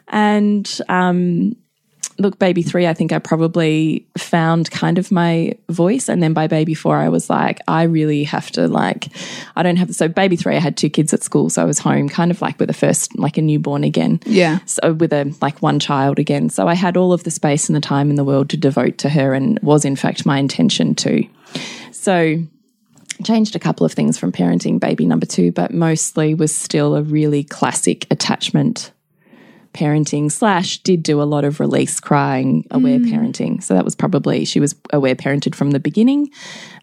And, 0.09 0.81
um, 0.89 1.57
look, 2.19 2.39
baby 2.39 2.63
three, 2.63 2.87
I 2.87 2.95
think 2.95 3.13
I 3.13 3.19
probably 3.19 4.07
found 4.17 4.71
kind 4.71 4.99
of 4.99 5.11
my 5.11 5.57
voice. 5.69 6.09
And 6.09 6.23
then 6.23 6.33
by 6.33 6.47
baby 6.47 6.75
four, 6.75 6.97
I 6.97 7.09
was 7.09 7.29
like, 7.29 7.61
I 7.67 7.85
really 7.85 8.25
have 8.25 8.51
to, 8.53 8.69
like, 8.69 9.09
I 9.57 9.63
don't 9.63 9.77
have, 9.77 9.95
so 9.95 10.09
baby 10.09 10.37
three, 10.37 10.57
I 10.57 10.61
had 10.61 10.77
two 10.77 10.91
kids 10.91 11.13
at 11.13 11.23
school. 11.23 11.51
So 11.51 11.63
I 11.63 11.65
was 11.65 11.79
home 11.79 12.09
kind 12.09 12.31
of 12.31 12.41
like 12.41 12.59
with 12.59 12.71
a 12.71 12.75
first, 12.75 13.19
like 13.19 13.37
a 13.37 13.43
newborn 13.43 13.85
again. 13.85 14.21
Yeah. 14.27 14.61
So 14.67 14.93
with 14.93 15.13
a, 15.13 15.35
like 15.41 15.61
one 15.63 15.81
child 15.81 16.19
again. 16.19 16.51
So 16.51 16.69
I 16.69 16.75
had 16.75 16.97
all 16.97 17.13
of 17.13 17.25
the 17.25 17.31
space 17.31 17.69
and 17.69 17.77
the 17.77 17.81
time 17.81 18.11
in 18.11 18.17
the 18.17 18.25
world 18.25 18.51
to 18.51 18.57
devote 18.57 18.99
to 18.99 19.09
her 19.09 19.35
and 19.35 19.59
was 19.61 19.85
in 19.85 19.97
fact 19.97 20.27
my 20.27 20.39
intention 20.39 20.95
to. 20.97 21.25
So, 21.93 22.45
changed 23.23 23.55
a 23.55 23.61
couple 23.61 23.87
of 23.87 23.93
things 23.93 24.19
from 24.19 24.33
parenting 24.33 24.81
baby 24.81 25.07
number 25.07 25.25
two, 25.25 25.53
but 25.53 25.73
mostly 25.73 26.35
was 26.35 26.55
still 26.55 26.97
a 26.97 27.03
really 27.03 27.45
classic 27.45 28.07
attachment 28.11 28.91
parenting 29.75 30.31
slash 30.31 30.79
did 30.79 31.03
do 31.03 31.21
a 31.21 31.25
lot 31.25 31.45
of 31.45 31.61
release 31.61 32.01
crying 32.01 32.67
aware 32.71 32.99
mm. 32.99 33.11
parenting 33.11 33.63
so 33.63 33.75
that 33.75 33.85
was 33.85 33.95
probably 33.95 34.45
she 34.45 34.61
was 34.61 34.75
aware 34.93 35.15
parented 35.15 35.55
from 35.55 35.73
the 35.73 35.81
beginning 35.81 36.31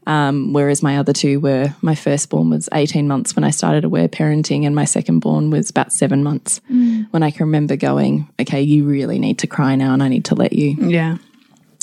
um, 0.07 0.51
whereas 0.51 0.83
my 0.83 0.97
other 0.97 1.13
two 1.13 1.39
were 1.39 1.73
my 1.81 1.95
firstborn 1.95 2.49
was 2.49 2.69
18 2.73 3.07
months 3.07 3.35
when 3.35 3.43
i 3.43 3.49
started 3.49 3.83
aware 3.83 4.07
parenting 4.07 4.65
and 4.65 4.75
my 4.75 4.83
secondborn 4.83 5.51
was 5.51 5.69
about 5.69 5.91
seven 5.91 6.23
months 6.23 6.61
mm. 6.69 7.07
when 7.11 7.23
i 7.23 7.31
can 7.31 7.45
remember 7.45 7.75
going 7.75 8.27
okay 8.39 8.61
you 8.61 8.85
really 8.85 9.19
need 9.19 9.39
to 9.39 9.47
cry 9.47 9.75
now 9.75 9.93
and 9.93 10.03
i 10.03 10.07
need 10.07 10.25
to 10.25 10.35
let 10.35 10.53
you 10.53 10.75
yeah 10.79 11.17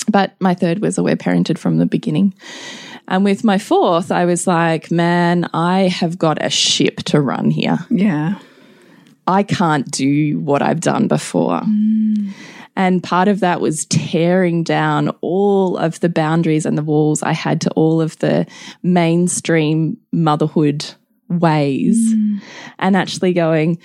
but 0.07 0.33
my 0.39 0.53
third 0.53 0.79
was 0.79 0.97
aware 0.97 1.15
parented 1.15 1.57
from 1.57 1.77
the 1.77 1.85
beginning 1.85 2.33
and 3.09 3.23
with 3.23 3.43
my 3.43 3.57
fourth, 3.57 4.11
I 4.11 4.25
was 4.25 4.45
like, 4.45 4.91
man, 4.91 5.49
I 5.51 5.87
have 5.87 6.19
got 6.19 6.45
a 6.45 6.51
ship 6.51 6.97
to 7.05 7.19
run 7.19 7.49
here. 7.49 7.79
Yeah. 7.89 8.37
I 9.27 9.43
can't 9.43 9.89
do 9.89 10.39
what 10.39 10.61
I've 10.61 10.79
done 10.79 11.07
before. 11.07 11.61
Mm. 11.61 12.31
And 12.75 13.03
part 13.03 13.27
of 13.27 13.41
that 13.41 13.61
was 13.61 13.85
tearing 13.85 14.63
down 14.63 15.09
all 15.21 15.77
of 15.77 15.99
the 15.99 16.09
boundaries 16.09 16.65
and 16.65 16.77
the 16.77 16.83
walls 16.83 17.21
I 17.21 17.33
had 17.33 17.61
to 17.61 17.71
all 17.71 17.99
of 18.01 18.17
the 18.19 18.47
mainstream 18.83 19.97
motherhood 20.11 20.85
ways 21.27 22.13
mm. 22.13 22.41
and 22.79 22.95
actually 22.95 23.33
going, 23.33 23.79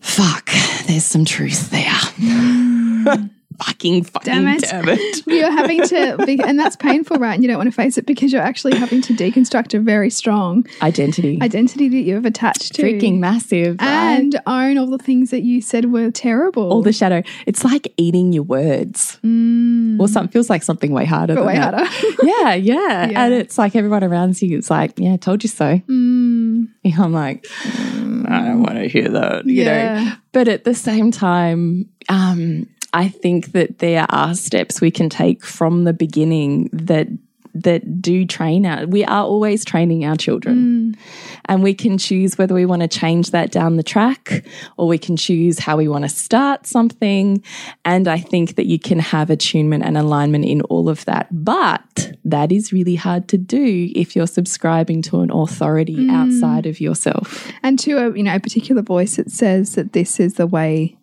fuck, 0.00 0.50
there's 0.86 1.04
some 1.04 1.24
truth 1.24 1.70
there. 1.70 2.00
Mm. 2.16 3.30
fucking 3.62 4.04
fucking 4.04 4.32
damn 4.32 4.48
it. 4.48 4.62
Damn 4.62 4.88
it. 4.88 5.26
you're 5.26 5.50
having 5.50 5.82
to, 5.88 6.16
be, 6.24 6.40
and 6.42 6.58
that's 6.58 6.76
painful, 6.76 7.18
right? 7.18 7.34
And 7.34 7.42
you 7.42 7.48
don't 7.48 7.58
want 7.58 7.68
to 7.68 7.74
face 7.74 7.98
it 7.98 8.06
because 8.06 8.32
you're 8.32 8.42
actually 8.42 8.76
having 8.76 9.02
to 9.02 9.14
deconstruct 9.14 9.74
a 9.74 9.80
very 9.80 10.10
strong 10.10 10.66
identity, 10.82 11.38
identity 11.42 11.88
that 11.88 12.00
you've 12.00 12.24
attached 12.24 12.74
to, 12.74 12.82
freaking 12.82 13.18
massive, 13.18 13.76
and 13.80 14.34
right? 14.34 14.68
own 14.70 14.78
all 14.78 14.86
the 14.86 14.98
things 14.98 15.30
that 15.30 15.42
you 15.42 15.60
said 15.60 15.92
were 15.92 16.10
terrible. 16.10 16.70
All 16.72 16.82
the 16.82 16.92
shadow. 16.92 17.22
It's 17.46 17.64
like 17.64 17.92
eating 17.96 18.32
your 18.32 18.44
words. 18.44 19.18
Mm. 19.24 20.00
Or 20.00 20.08
something 20.08 20.30
feels 20.30 20.50
like 20.50 20.62
something 20.62 20.92
way 20.92 21.04
harder. 21.04 21.34
But 21.34 21.46
way 21.46 21.56
that. 21.56 21.74
harder. 21.74 22.22
yeah, 22.22 22.54
yeah, 22.54 23.06
yeah, 23.10 23.24
And 23.24 23.34
it's 23.34 23.58
like 23.58 23.74
everyone 23.74 24.04
around 24.04 24.40
you. 24.40 24.58
It's 24.58 24.70
like, 24.70 24.92
yeah, 24.96 25.14
I 25.14 25.16
told 25.16 25.42
you 25.42 25.48
so. 25.48 25.78
Mm. 25.88 26.68
I'm 26.98 27.12
like, 27.12 27.44
mm. 27.44 28.30
I 28.30 28.44
don't 28.46 28.62
want 28.62 28.76
to 28.76 28.88
hear 28.88 29.08
that. 29.08 29.46
You 29.46 29.64
yeah. 29.64 30.04
know. 30.04 30.12
But 30.32 30.48
at 30.48 30.64
the 30.64 30.74
same 30.74 31.10
time, 31.10 31.88
um, 32.08 32.68
I 32.92 33.08
think 33.08 33.52
that 33.52 33.78
there 33.78 34.06
are 34.08 34.34
steps 34.34 34.80
we 34.80 34.90
can 34.90 35.08
take 35.08 35.44
from 35.44 35.84
the 35.84 35.92
beginning 35.92 36.70
that 36.72 37.08
that 37.54 38.00
do 38.00 38.24
train 38.24 38.66
our 38.66 38.86
we 38.86 39.04
are 39.04 39.24
always 39.24 39.64
training 39.64 40.04
our 40.04 40.16
children 40.16 40.94
mm. 40.94 40.98
and 41.46 41.62
we 41.62 41.74
can 41.74 41.98
choose 41.98 42.38
whether 42.38 42.54
we 42.54 42.66
want 42.66 42.82
to 42.82 42.88
change 42.88 43.30
that 43.30 43.50
down 43.50 43.76
the 43.76 43.82
track 43.82 44.44
or 44.76 44.86
we 44.86 44.98
can 44.98 45.16
choose 45.16 45.58
how 45.58 45.76
we 45.76 45.88
want 45.88 46.04
to 46.04 46.08
start 46.08 46.66
something 46.66 47.42
and 47.84 48.06
i 48.06 48.18
think 48.18 48.56
that 48.56 48.66
you 48.66 48.78
can 48.78 48.98
have 48.98 49.30
attunement 49.30 49.84
and 49.84 49.96
alignment 49.96 50.44
in 50.44 50.60
all 50.62 50.88
of 50.88 51.04
that 51.06 51.26
but 51.32 52.12
that 52.24 52.52
is 52.52 52.72
really 52.72 52.96
hard 52.96 53.28
to 53.28 53.38
do 53.38 53.90
if 53.94 54.14
you're 54.14 54.26
subscribing 54.26 55.02
to 55.02 55.20
an 55.20 55.30
authority 55.30 55.96
mm. 55.96 56.12
outside 56.12 56.66
of 56.66 56.80
yourself 56.80 57.50
and 57.62 57.78
to 57.78 57.92
a 57.98 58.16
you 58.16 58.22
know 58.22 58.34
a 58.34 58.40
particular 58.40 58.82
voice 58.82 59.16
that 59.16 59.30
says 59.30 59.74
that 59.74 59.92
this 59.92 60.20
is 60.20 60.34
the 60.34 60.46
way 60.46 60.96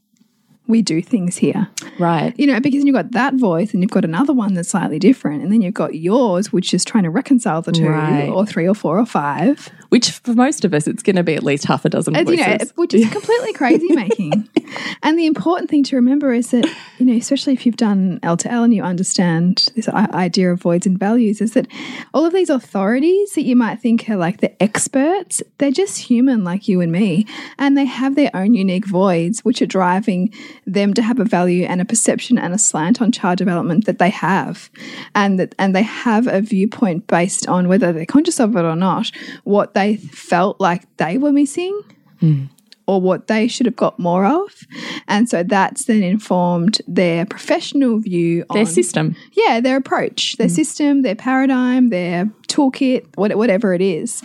we 0.67 0.81
do 0.81 1.01
things 1.01 1.37
here. 1.37 1.67
Right. 1.99 2.33
You 2.37 2.47
know, 2.47 2.59
because 2.59 2.83
you've 2.83 2.95
got 2.95 3.11
that 3.11 3.35
voice 3.35 3.73
and 3.73 3.81
you've 3.83 3.91
got 3.91 4.03
another 4.03 4.33
one 4.33 4.53
that's 4.53 4.69
slightly 4.69 4.99
different. 4.99 5.43
And 5.43 5.51
then 5.51 5.61
you've 5.61 5.73
got 5.73 5.95
yours, 5.95 6.51
which 6.51 6.73
is 6.73 6.83
trying 6.83 7.03
to 7.03 7.09
reconcile 7.09 7.61
the 7.61 7.71
two, 7.71 7.87
right. 7.87 8.29
or 8.29 8.45
three, 8.45 8.67
or 8.67 8.75
four, 8.75 8.99
or 8.99 9.05
five. 9.05 9.69
Which 9.89 10.11
for 10.11 10.33
most 10.33 10.65
of 10.65 10.73
us, 10.73 10.87
it's 10.87 11.03
going 11.03 11.15
to 11.15 11.23
be 11.23 11.35
at 11.35 11.43
least 11.43 11.65
half 11.65 11.85
a 11.85 11.89
dozen 11.89 12.13
voices. 12.13 12.39
You 12.39 12.57
know, 12.57 12.57
which 12.75 12.93
is 12.93 13.09
completely 13.11 13.53
crazy 13.53 13.91
making. 13.93 14.49
and 15.03 15.17
the 15.17 15.25
important 15.25 15.69
thing 15.69 15.83
to 15.83 15.95
remember 15.95 16.33
is 16.33 16.51
that, 16.51 16.65
you 16.97 17.05
know, 17.05 17.13
especially 17.13 17.53
if 17.53 17.65
you've 17.65 17.77
done 17.77 18.19
L 18.23 18.37
to 18.37 18.51
L 18.51 18.63
and 18.63 18.73
you 18.73 18.83
understand 18.83 19.69
this 19.75 19.87
idea 19.87 20.51
of 20.51 20.61
voids 20.61 20.85
and 20.85 20.97
values, 20.97 21.41
is 21.41 21.53
that 21.53 21.67
all 22.13 22.25
of 22.25 22.33
these 22.33 22.49
authorities 22.49 23.33
that 23.33 23.43
you 23.43 23.55
might 23.55 23.79
think 23.79 24.09
are 24.09 24.17
like 24.17 24.41
the 24.41 24.61
experts, 24.61 25.41
they're 25.57 25.71
just 25.71 25.97
human 25.97 26.43
like 26.43 26.67
you 26.67 26.81
and 26.81 26.91
me. 26.91 27.25
And 27.57 27.77
they 27.77 27.85
have 27.85 28.15
their 28.15 28.31
own 28.33 28.53
unique 28.53 28.87
voids, 28.87 29.45
which 29.45 29.61
are 29.61 29.67
driving 29.67 30.33
them 30.65 30.93
to 30.93 31.01
have 31.01 31.19
a 31.19 31.25
value 31.25 31.65
and 31.65 31.81
a 31.81 31.85
perception 31.85 32.37
and 32.37 32.53
a 32.53 32.57
slant 32.57 33.01
on 33.01 33.11
child 33.11 33.37
development 33.37 33.85
that 33.85 33.99
they 33.99 34.09
have, 34.09 34.69
and 35.13 35.39
that 35.39 35.55
and 35.59 35.75
they 35.75 35.83
have 35.83 36.27
a 36.27 36.41
viewpoint 36.41 37.07
based 37.07 37.47
on 37.47 37.67
whether 37.67 37.93
they're 37.93 38.05
conscious 38.05 38.39
of 38.39 38.55
it 38.55 38.63
or 38.63 38.75
not, 38.75 39.11
what 39.43 39.73
they 39.75 39.97
felt 39.97 40.59
like 40.59 40.83
they 40.97 41.19
were 41.19 41.31
missing. 41.31 41.79
Mm. 42.21 42.49
or 42.87 43.01
what 43.01 43.27
they 43.27 43.47
should 43.47 43.65
have 43.65 43.75
got 43.75 43.99
more 43.99 44.25
of. 44.25 44.49
And 45.07 45.27
so 45.27 45.43
that's 45.43 45.85
then 45.85 46.01
informed 46.03 46.81
their 46.87 47.25
professional 47.25 47.99
view 47.99 48.45
Their 48.53 48.61
on 48.61 48.65
system. 48.67 49.15
yeah, 49.33 49.59
their 49.59 49.75
approach, 49.75 50.37
their 50.37 50.49
system, 50.49 51.01
their 51.01 51.15
paradigm, 51.15 51.89
their 51.89 52.25
toolkit, 52.47 53.05
whatever 53.17 53.73
it 53.73 53.81
is. 53.81 54.21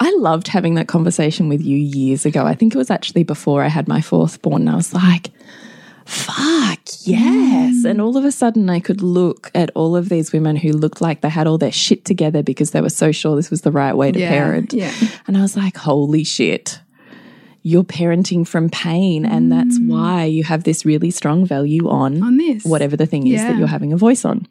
I 0.00 0.10
loved 0.20 0.48
having 0.48 0.74
that 0.76 0.88
conversation 0.88 1.48
with 1.48 1.60
you 1.60 1.76
years 1.76 2.24
ago. 2.24 2.46
I 2.46 2.54
think 2.54 2.74
it 2.74 2.78
was 2.78 2.90
actually 2.90 3.24
before 3.24 3.62
I 3.62 3.68
had 3.68 3.88
my 3.88 4.00
fourth 4.00 4.40
born. 4.42 4.62
And 4.62 4.70
I 4.70 4.76
was 4.76 4.94
like, 4.94 5.30
fuck, 6.06 6.80
yes. 7.02 7.76
Mm. 7.84 7.90
And 7.90 8.00
all 8.00 8.16
of 8.16 8.24
a 8.24 8.32
sudden, 8.32 8.68
I 8.70 8.80
could 8.80 9.02
look 9.02 9.50
at 9.54 9.70
all 9.74 9.96
of 9.96 10.08
these 10.08 10.32
women 10.32 10.56
who 10.56 10.72
looked 10.72 11.00
like 11.00 11.20
they 11.20 11.28
had 11.28 11.46
all 11.46 11.58
their 11.58 11.72
shit 11.72 12.04
together 12.04 12.42
because 12.42 12.70
they 12.72 12.80
were 12.80 12.88
so 12.90 13.12
sure 13.12 13.36
this 13.36 13.50
was 13.50 13.62
the 13.62 13.72
right 13.72 13.94
way 13.96 14.12
to 14.12 14.18
Yeah, 14.18 14.28
parent. 14.30 14.72
yeah. 14.72 14.92
And 15.26 15.36
I 15.36 15.42
was 15.42 15.56
like, 15.56 15.76
holy 15.76 16.24
shit. 16.24 16.80
You're 17.66 17.84
parenting 17.84 18.46
from 18.46 18.68
pain, 18.68 19.24
and 19.24 19.50
that's 19.50 19.78
why 19.80 20.24
you 20.24 20.44
have 20.44 20.64
this 20.64 20.84
really 20.84 21.10
strong 21.10 21.46
value 21.46 21.88
on, 21.88 22.16
Mm. 22.16 22.22
On 22.22 22.36
this. 22.36 22.64
whatever 22.64 22.94
the 22.96 23.06
thing 23.06 23.26
is 23.26 23.34
Yeah. 23.34 23.48
that 23.52 23.58
you're 23.58 23.66
having 23.68 23.92
a 23.92 23.96
voice 23.96 24.24
on. 24.26 24.46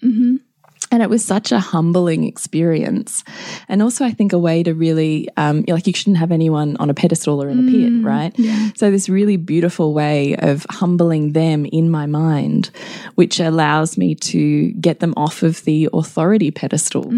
And 0.94 1.02
it 1.02 1.10
was 1.10 1.26
such 1.26 1.52
a 1.52 1.60
humbling 1.60 2.24
experience. 2.24 3.24
And 3.68 3.82
also, 3.82 4.06
I 4.06 4.12
think 4.12 4.32
a 4.32 4.38
way 4.38 4.62
to 4.62 4.76
really, 4.76 5.28
um, 5.38 5.66
like, 5.68 5.88
you 5.88 5.94
shouldn't 5.94 6.18
have 6.18 6.32
anyone 6.32 6.78
on 6.78 6.92
a 6.92 6.94
pedestal 6.94 7.42
or 7.42 7.50
in 7.50 7.68
a 7.68 7.72
pit, 7.72 8.06
right? 8.06 8.32
yeah. 8.38 8.70
So, 8.76 8.92
this 8.92 9.10
really 9.10 9.36
beautiful 9.38 9.96
way 9.96 10.36
of 10.36 10.68
humbling 10.70 11.32
them 11.32 11.66
in 11.66 11.90
my 11.90 12.06
mind, 12.06 12.70
which 13.16 13.40
allows 13.40 13.98
me 13.98 14.14
to 14.14 14.72
get 14.74 15.00
them 15.00 15.16
off 15.18 15.42
of 15.42 15.64
the 15.64 15.90
authority 15.92 16.52
pedestal. 16.52 17.10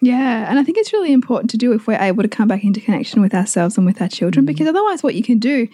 Yeah, 0.00 0.48
and 0.50 0.58
I 0.58 0.62
think 0.62 0.76
it's 0.76 0.92
really 0.92 1.12
important 1.12 1.50
to 1.52 1.56
do 1.56 1.72
if 1.72 1.86
we're 1.86 2.00
able 2.00 2.22
to 2.22 2.28
come 2.28 2.48
back 2.48 2.64
into 2.64 2.82
connection 2.82 3.22
with 3.22 3.34
ourselves 3.34 3.78
and 3.78 3.86
with 3.86 4.02
our 4.02 4.08
children, 4.08 4.44
mm. 4.44 4.48
because 4.48 4.68
otherwise, 4.68 5.02
what 5.02 5.14
you 5.14 5.22
can 5.22 5.38
do 5.38 5.68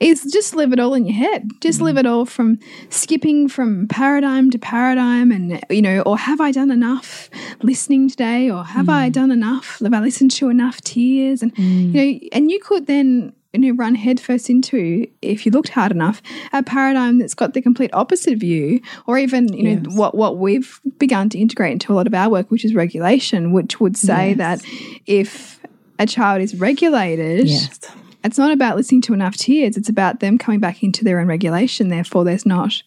is 0.00 0.30
just 0.30 0.54
live 0.54 0.74
it 0.74 0.78
all 0.78 0.92
in 0.92 1.06
your 1.06 1.16
head. 1.16 1.48
Just 1.60 1.80
mm. 1.80 1.84
live 1.84 1.96
it 1.96 2.04
all 2.04 2.26
from 2.26 2.58
skipping 2.90 3.48
from 3.48 3.88
paradigm 3.88 4.50
to 4.50 4.58
paradigm, 4.58 5.32
and 5.32 5.64
you 5.70 5.80
know, 5.80 6.00
or 6.02 6.18
have 6.18 6.42
I 6.42 6.52
done 6.52 6.70
enough 6.70 7.30
listening 7.62 8.10
today, 8.10 8.50
or 8.50 8.64
have 8.64 8.90
I 8.90 9.08
mm. 9.08 9.12
done 9.12 9.30
enough? 9.30 9.78
Have 9.80 9.94
I 9.94 10.00
listened 10.00 10.32
to 10.32 10.50
enough 10.50 10.82
tears? 10.82 11.42
And 11.42 11.56
you 11.56 11.92
know, 11.92 12.18
and 12.32 12.50
you 12.50 12.60
could 12.60 12.86
then 12.86 13.32
you 13.54 13.60
know 13.60 13.76
run 13.76 13.94
headfirst 13.94 14.50
into 14.50 15.06
if 15.22 15.46
you 15.46 15.52
looked 15.52 15.68
hard 15.68 15.92
enough 15.92 16.20
a 16.52 16.62
paradigm 16.62 17.18
that's 17.18 17.34
got 17.34 17.54
the 17.54 17.62
complete 17.62 17.90
opposite 17.94 18.38
view 18.38 18.80
or 19.06 19.16
even 19.16 19.52
you 19.52 19.62
know 19.62 19.90
what 19.90 20.14
what 20.16 20.38
we've 20.38 20.80
begun 20.98 21.28
to 21.30 21.38
integrate 21.38 21.72
into 21.72 21.92
a 21.92 21.94
lot 21.94 22.06
of 22.06 22.14
our 22.14 22.28
work 22.28 22.50
which 22.50 22.64
is 22.64 22.74
regulation 22.74 23.52
which 23.52 23.80
would 23.80 23.96
say 23.96 24.30
Yes. 24.30 24.36
that 24.38 24.62
if 25.06 25.60
a 25.98 26.06
child 26.06 26.42
is 26.42 26.56
regulated 26.56 27.46
Yes. 27.48 27.78
it's 28.24 28.38
not 28.38 28.50
about 28.50 28.76
listening 28.76 29.02
to 29.02 29.14
enough 29.14 29.36
tears 29.36 29.76
it's 29.76 29.88
about 29.88 30.18
them 30.20 30.36
coming 30.38 30.58
back 30.60 30.82
into 30.82 31.04
their 31.04 31.20
own 31.20 31.28
regulation 31.28 31.88
therefore 31.88 32.24
there's 32.24 32.44
not 32.46 32.82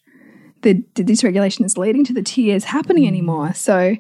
the, 0.64 0.84
the 0.96 1.04
dysregulation 1.04 1.64
is 1.66 1.78
leading 1.78 2.04
to 2.06 2.14
the 2.14 2.22
tears 2.24 2.64
happening 2.66 3.04
Mm. 3.04 3.08
anymore. 3.10 3.54
So, 3.54 3.96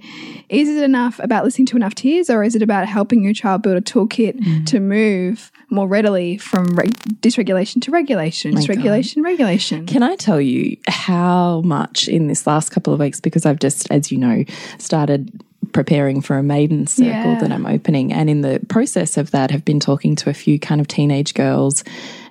is 0.50 0.68
it 0.70 0.84
enough 0.84 1.20
about 1.20 1.44
listening 1.46 1.68
to 1.68 1.76
enough 1.76 1.94
tears, 1.96 2.30
or 2.30 2.44
is 2.44 2.56
it 2.56 2.62
about 2.64 2.88
helping 2.88 3.24
your 3.24 3.34
child 3.34 3.62
build 3.62 3.78
a 3.78 3.82
toolkit 3.82 4.40
Mm. 4.40 4.66
to 4.68 4.80
move 4.80 5.52
more 5.70 5.88
readily 5.88 6.38
from 6.38 6.66
reg 6.76 6.92
dysregulation 7.22 7.82
to 7.84 7.92
regulation, 7.92 8.54
My 8.54 8.62
God. 8.62 8.70
dysregulation, 8.78 9.24
regulation? 9.24 9.86
Can 9.86 10.02
I 10.04 10.16
tell 10.16 10.42
you 10.42 10.78
how 10.88 11.62
much 11.66 12.08
in 12.08 12.28
this 12.28 12.48
last 12.48 12.70
couple 12.70 12.94
of 12.94 13.00
weeks, 13.00 13.20
because 13.20 13.46
I've 13.46 13.60
just, 13.60 13.90
as 13.92 14.12
you 14.12 14.18
know, 14.18 14.44
started 14.80 15.32
preparing 15.74 16.22
for 16.22 16.38
a 16.38 16.44
maiden 16.44 16.88
circle 16.88 17.12
Yeah. 17.34 17.38
that 17.40 17.52
I'm 17.52 17.66
opening. 17.66 18.14
And 18.14 18.30
in 18.30 18.42
the 18.42 18.62
process 18.70 19.18
of 19.18 19.32
that, 19.32 19.52
have 19.52 19.66
been 19.66 19.80
talking 19.80 20.16
to 20.16 20.30
a 20.30 20.34
few 20.34 20.58
kind 20.60 20.80
of 20.82 20.88
teenage 20.88 21.34
girls 21.34 21.84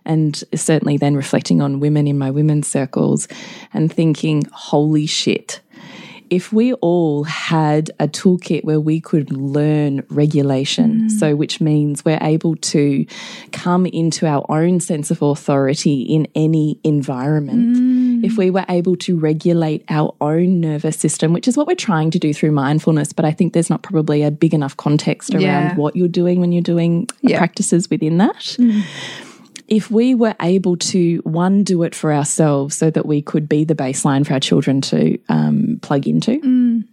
and 0.07 0.43
certainly 0.55 0.97
then 0.97 1.15
reflecting 1.17 1.61
on 1.61 1.81
women 1.81 2.07
in 2.07 2.17
my 2.19 2.31
women's 2.31 2.69
circles 2.69 3.29
and 3.75 3.93
thinking, 3.93 4.45
holy 4.53 5.07
shit. 5.07 5.61
If 6.29 6.53
we 6.53 6.73
all 6.75 7.23
had 7.23 7.93
a 8.01 8.09
toolkit 8.09 8.65
where 8.65 8.81
we 8.81 9.01
could 9.01 9.31
learn 9.31 10.05
regulation, 10.11 11.03
mm. 11.03 11.11
so 11.11 11.37
which 11.37 11.61
means 11.61 12.05
we're 12.05 12.19
able 12.21 12.57
to 12.57 13.07
come 13.53 13.87
into 13.87 14.27
our 14.27 14.45
own 14.49 14.81
sense 14.81 15.13
of 15.13 15.23
authority 15.23 16.03
in 16.03 16.27
any 16.35 16.81
environment, 16.83 17.77
mm. 17.77 18.25
if 18.25 18.37
we 18.37 18.51
were 18.51 18.65
able 18.69 18.97
to 18.97 19.17
regulate 19.17 19.85
our 19.89 20.17
own 20.21 20.59
nervous 20.61 20.99
system, 20.99 21.33
which 21.33 21.47
is 21.47 21.57
what 21.57 21.69
we're 21.69 21.77
trying 21.77 22.11
to 22.11 22.19
do 22.19 22.35
through 22.35 22.51
mindfulness, 22.51 23.13
but 23.13 23.25
I 23.25 23.31
think 23.31 23.53
there's 23.53 23.71
not 23.71 23.85
probably 23.85 24.25
a 24.25 24.33
big 24.33 24.53
enough 24.53 24.77
context 24.77 25.33
around 25.33 25.43
Yeah. 25.43 25.77
what 25.77 25.95
you're 25.95 26.09
doing 26.09 26.41
when 26.41 26.51
you're 26.51 26.61
doing 26.61 27.09
Yeah. 27.23 27.39
practices 27.39 27.89
within 27.89 28.19
that 28.19 28.57
mm. 28.59 28.83
If 29.69 29.91
we 29.91 30.15
were 30.15 30.35
able 30.41 30.77
to 30.77 31.19
one 31.25 31.65
do 31.65 31.83
it 31.83 31.95
for 31.95 32.13
ourselves 32.13 32.77
so 32.77 32.91
that 32.91 33.07
we 33.07 33.23
could 33.23 33.49
be 33.49 33.65
the 33.65 33.75
baseline 33.75 34.27
for 34.27 34.35
our 34.35 34.41
children 34.41 34.81
to 34.81 35.19
um, 35.29 35.79
plug 35.83 36.07
into. 36.07 36.85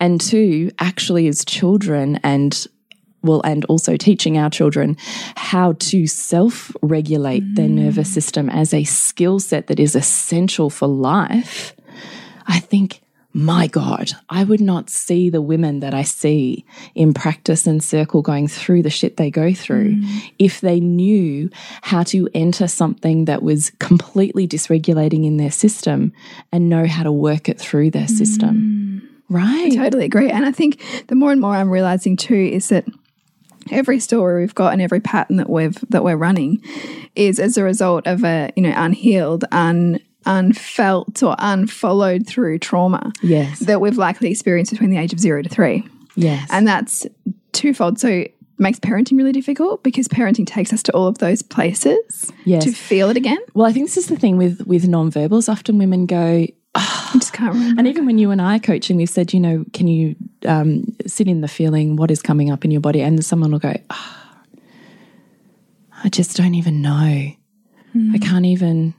And 0.00 0.20
two 0.20 0.70
actually 0.78 1.28
as 1.28 1.44
children 1.44 2.18
and 2.22 2.66
well 3.22 3.40
and 3.44 3.64
also 3.66 3.96
teaching 3.96 4.36
our 4.36 4.50
children 4.50 4.96
how 5.36 5.74
to 5.74 6.06
self 6.06 6.74
regulate 6.82 7.42
their 7.54 7.68
nervous 7.68 8.12
system 8.12 8.48
as 8.50 8.74
a 8.74 8.84
skill 8.84 9.38
set 9.38 9.68
that 9.68 9.78
is 9.78 9.94
essential 9.94 10.70
for 10.70 10.88
life 10.88 11.74
i 12.46 12.58
think 12.58 13.00
my 13.34 13.66
God, 13.66 14.12
I 14.28 14.44
would 14.44 14.60
not 14.60 14.90
see 14.90 15.30
the 15.30 15.40
women 15.40 15.80
that 15.80 15.94
I 15.94 16.02
see 16.02 16.64
in 16.94 17.14
practice 17.14 17.66
and 17.66 17.82
circle 17.82 18.20
going 18.20 18.46
through 18.46 18.82
the 18.82 18.90
shit 18.90 19.16
they 19.16 19.30
go 19.30 19.54
through 19.54 19.96
mm. 19.96 20.32
if 20.38 20.60
they 20.60 20.80
knew 20.80 21.48
how 21.80 22.02
to 22.04 22.28
enter 22.34 22.68
something 22.68 23.24
that 23.24 23.42
was 23.42 23.70
completely 23.78 24.46
dysregulating 24.46 25.24
in 25.24 25.38
their 25.38 25.50
system 25.50 26.12
and 26.52 26.68
know 26.68 26.86
how 26.86 27.02
to 27.02 27.12
work 27.12 27.48
it 27.48 27.58
through 27.58 27.90
their 27.90 28.08
system. 28.08 28.56
Mm. 28.56 29.08
Right. 29.28 29.72
Totally 29.72 30.04
agree. 30.04 30.30
And 30.30 30.44
I 30.44 30.52
think 30.52 30.82
the 31.06 31.14
more 31.14 31.32
and 31.32 31.40
more 31.40 31.54
I'm 31.54 31.70
realizing 31.70 32.18
too 32.18 32.34
is 32.34 32.68
that 32.68 32.84
every 33.70 33.98
story 33.98 34.42
we've 34.42 34.54
got 34.54 34.74
and 34.74 34.82
every 34.82 35.00
pattern 35.00 35.36
that 35.36 35.48
we've 35.48 35.78
that 35.88 36.04
we're 36.04 36.16
running 36.16 36.62
is 37.14 37.38
as 37.38 37.56
a 37.56 37.62
result 37.62 38.06
of 38.06 38.24
a 38.24 38.52
you 38.56 38.62
know 38.62 38.74
unhealed, 38.76 39.44
un 39.52 40.00
unfelt 40.26 41.22
or 41.22 41.34
unfollowed 41.38 42.26
through 42.26 42.58
trauma 42.58 43.12
Yes. 43.22 43.60
that 43.60 43.80
we've 43.80 43.98
likely 43.98 44.30
experienced 44.30 44.70
between 44.72 44.90
the 44.90 44.98
age 44.98 45.12
of 45.12 45.20
zero 45.20 45.42
to 45.42 45.48
three. 45.48 45.84
Yes. 46.16 46.48
And 46.52 46.66
that's 46.68 47.06
twofold. 47.52 47.98
So 47.98 48.08
it 48.08 48.34
makes 48.58 48.78
parenting 48.78 49.16
really 49.16 49.32
difficult 49.32 49.82
because 49.82 50.06
parenting 50.08 50.46
takes 50.46 50.72
us 50.72 50.82
to 50.84 50.92
all 50.92 51.06
of 51.06 51.18
those 51.18 51.42
places 51.42 52.30
Yes. 52.44 52.64
to 52.64 52.72
feel 52.72 53.10
it 53.10 53.16
again. 53.16 53.38
well, 53.54 53.66
I 53.66 53.72
think 53.72 53.86
this 53.86 53.96
is 53.96 54.06
the 54.06 54.16
thing 54.16 54.36
with 54.36 54.60
with 54.66 54.84
nonverbals. 54.86 55.48
Often 55.48 55.78
women 55.78 56.06
go, 56.06 56.46
I 56.74 57.10
just 57.14 57.32
can't 57.32 57.52
remember. 57.54 57.80
And 57.80 57.88
even 57.88 58.06
when 58.06 58.18
you 58.18 58.30
and 58.30 58.40
I 58.40 58.56
are 58.56 58.60
coaching, 58.60 58.96
we've 58.96 59.10
said, 59.10 59.32
you 59.34 59.40
know, 59.40 59.64
can 59.74 59.88
you 59.88 60.14
um, 60.46 60.84
sit 61.06 61.28
in 61.28 61.40
the 61.40 61.48
feeling, 61.48 61.96
what 61.96 62.10
is 62.10 62.22
coming 62.22 62.50
up 62.50 62.64
in 62.64 62.70
your 62.70 62.80
body? 62.80 63.02
And 63.02 63.22
someone 63.24 63.52
will 63.52 63.58
go, 63.58 63.74
"Ah, 63.90 64.42
I 66.04 66.08
just 66.08 66.36
don't 66.36 66.54
even 66.54 66.80
know. 66.82 67.32
I 68.14 68.18
can't 68.18 68.46
even, 68.46 68.94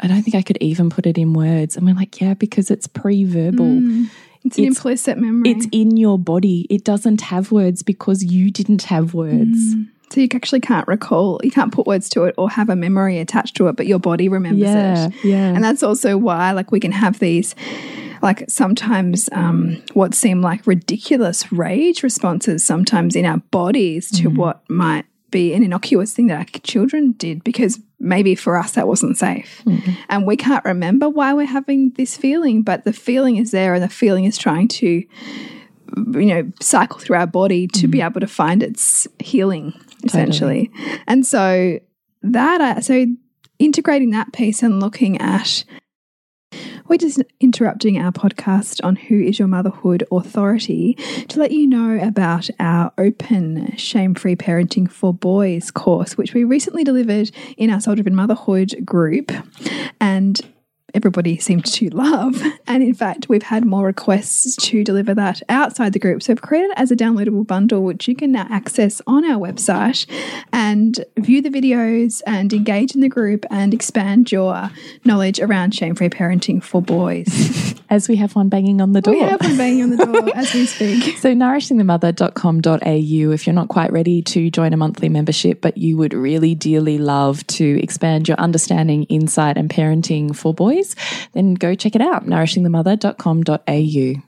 I 0.00 0.06
don't 0.06 0.22
think 0.22 0.34
I 0.34 0.42
could 0.42 0.58
even 0.60 0.90
put 0.90 1.06
it 1.06 1.18
in 1.18 1.32
words. 1.32 1.76
And 1.76 1.86
we're 1.86 1.94
like, 1.94 2.20
yeah, 2.20 2.34
because 2.34 2.70
it's 2.70 2.86
pre 2.86 3.24
verbal. 3.24 3.66
Mm, 3.66 4.10
it's 4.44 4.58
an 4.58 4.64
it's- 4.64 4.76
implicit 4.78 5.18
memory. 5.18 5.50
It's 5.50 5.66
in 5.72 5.96
your 5.96 6.18
body. 6.18 6.66
It 6.70 6.84
doesn't 6.84 7.22
have 7.22 7.50
words 7.50 7.82
because 7.82 8.24
you 8.24 8.50
didn't 8.50 8.84
have 8.84 9.14
words. 9.14 9.74
Mm. 9.74 9.88
So 10.10 10.20
you 10.22 10.28
actually 10.32 10.60
can't 10.60 10.88
recall, 10.88 11.38
you 11.44 11.50
can't 11.50 11.70
put 11.70 11.86
words 11.86 12.08
to 12.10 12.24
it 12.24 12.34
or 12.38 12.48
have 12.48 12.70
a 12.70 12.76
memory 12.76 13.18
attached 13.18 13.56
to 13.56 13.68
it, 13.68 13.76
but 13.76 13.86
your 13.86 13.98
body 13.98 14.28
remembers 14.28 14.62
Yeah, 14.62 15.08
it. 15.08 15.14
yeah. 15.22 15.48
And 15.48 15.62
that's 15.62 15.82
also 15.82 16.16
why, 16.16 16.52
like, 16.52 16.72
we 16.72 16.80
can 16.80 16.92
have 16.92 17.18
these, 17.18 17.54
like, 18.22 18.48
sometimes 18.48 19.28
um, 19.32 19.82
what 19.92 20.14
seem 20.14 20.40
like 20.40 20.66
ridiculous 20.66 21.52
rage 21.52 22.02
responses 22.02 22.64
sometimes 22.64 23.16
in 23.16 23.26
our 23.26 23.36
bodies 23.50 24.10
to 24.12 24.28
mm-hmm. 24.28 24.38
what 24.38 24.62
might 24.70 25.04
be 25.30 25.52
an 25.54 25.62
innocuous 25.62 26.14
thing 26.14 26.28
that 26.28 26.38
our 26.38 26.60
children 26.62 27.12
did 27.12 27.44
because 27.44 27.80
maybe 28.00 28.34
for 28.34 28.56
us 28.56 28.72
that 28.72 28.88
wasn't 28.88 29.18
safe. 29.18 29.62
Mm-hmm. 29.64 29.92
And 30.08 30.26
we 30.26 30.36
can't 30.36 30.64
remember 30.64 31.08
why 31.08 31.34
we're 31.34 31.46
having 31.46 31.90
this 31.90 32.16
feeling, 32.16 32.62
but 32.62 32.84
the 32.84 32.92
feeling 32.92 33.36
is 33.36 33.50
there 33.50 33.74
and 33.74 33.82
the 33.82 33.88
feeling 33.88 34.24
is 34.24 34.38
trying 34.38 34.68
to 34.68 35.04
you 35.96 36.26
know 36.26 36.52
cycle 36.60 36.98
through 36.98 37.16
our 37.16 37.26
body 37.26 37.66
to 37.66 37.88
be 37.88 37.98
mm-hmm. 37.98 38.06
able 38.06 38.20
to 38.20 38.26
find 38.26 38.62
its 38.62 39.06
healing 39.18 39.72
essentially. 40.04 40.70
And 41.06 41.26
so 41.26 41.78
that 42.22 42.60
I, 42.60 42.80
so 42.80 43.06
integrating 43.58 44.10
that 44.10 44.32
piece 44.32 44.62
and 44.62 44.80
looking 44.80 45.20
at 45.20 45.64
we're 46.88 46.96
just 46.96 47.22
interrupting 47.40 47.98
our 47.98 48.10
podcast 48.10 48.82
on 48.82 48.96
Who 48.96 49.20
is 49.20 49.38
Your 49.38 49.48
Motherhood 49.48 50.04
Authority 50.10 50.94
to 51.28 51.38
let 51.38 51.52
you 51.52 51.66
know 51.66 51.98
about 52.02 52.48
our 52.58 52.92
open 52.96 53.76
shame 53.76 54.14
free 54.14 54.36
parenting 54.36 54.90
for 54.90 55.12
boys 55.12 55.70
course, 55.70 56.16
which 56.16 56.32
we 56.32 56.44
recently 56.44 56.84
delivered 56.84 57.30
in 57.56 57.70
our 57.70 57.80
Soul 57.80 57.96
Driven 57.96 58.14
Motherhood 58.14 58.84
group. 58.84 59.30
And 60.00 60.40
everybody 60.94 61.38
seemed 61.38 61.64
to 61.66 61.88
love. 61.90 62.42
And 62.68 62.82
in 62.82 62.92
fact, 62.92 63.30
we've 63.30 63.44
had 63.44 63.64
more 63.64 63.86
requests 63.86 64.54
to 64.56 64.84
deliver 64.84 65.14
that 65.14 65.40
outside 65.48 65.94
the 65.94 65.98
group. 65.98 66.22
So 66.22 66.34
I've 66.34 66.42
created 66.42 66.72
it 66.72 66.74
as 66.76 66.90
a 66.90 66.96
downloadable 66.96 67.46
bundle, 67.46 67.82
which 67.82 68.06
you 68.06 68.14
can 68.14 68.30
now 68.32 68.46
access 68.50 69.00
on 69.06 69.24
our 69.24 69.40
website 69.40 70.06
and 70.52 71.02
view 71.16 71.40
the 71.40 71.48
videos 71.48 72.20
and 72.26 72.52
engage 72.52 72.94
in 72.94 73.00
the 73.00 73.08
group 73.08 73.46
and 73.50 73.72
expand 73.72 74.30
your 74.30 74.70
knowledge 75.06 75.40
around 75.40 75.74
shame 75.74 75.94
free 75.94 76.10
parenting 76.10 76.62
for 76.62 76.82
boys. 76.82 77.74
As 77.90 78.06
we 78.06 78.16
have 78.16 78.36
one 78.36 78.50
banging 78.50 78.82
on 78.82 78.92
the 78.92 79.00
door. 79.00 79.14
We 79.14 79.20
have 79.20 79.40
one 79.40 79.56
banging 79.56 79.84
on 79.84 79.90
the 79.96 80.04
door 80.04 80.28
as 80.36 80.52
we 80.52 80.66
speak. 80.66 81.16
So, 81.16 81.32
nourishingthemother.com.au, 81.34 83.32
if 83.32 83.46
you're 83.46 83.54
not 83.54 83.68
quite 83.68 83.90
ready 83.92 84.20
to 84.20 84.50
join 84.50 84.74
a 84.74 84.76
monthly 84.76 85.08
membership, 85.08 85.62
but 85.62 85.78
you 85.78 85.96
would 85.96 86.12
really 86.12 86.54
dearly 86.54 86.98
love 86.98 87.46
to 87.46 87.82
expand 87.82 88.28
your 88.28 88.38
understanding, 88.38 89.04
insight, 89.04 89.56
and 89.56 89.70
parenting 89.70 90.36
for 90.36 90.52
boys, 90.52 90.77
then 91.32 91.54
go 91.54 91.74
check 91.74 91.94
it 91.94 92.02
out 92.02 92.26
nourishingthemother.com.au. 92.26 94.22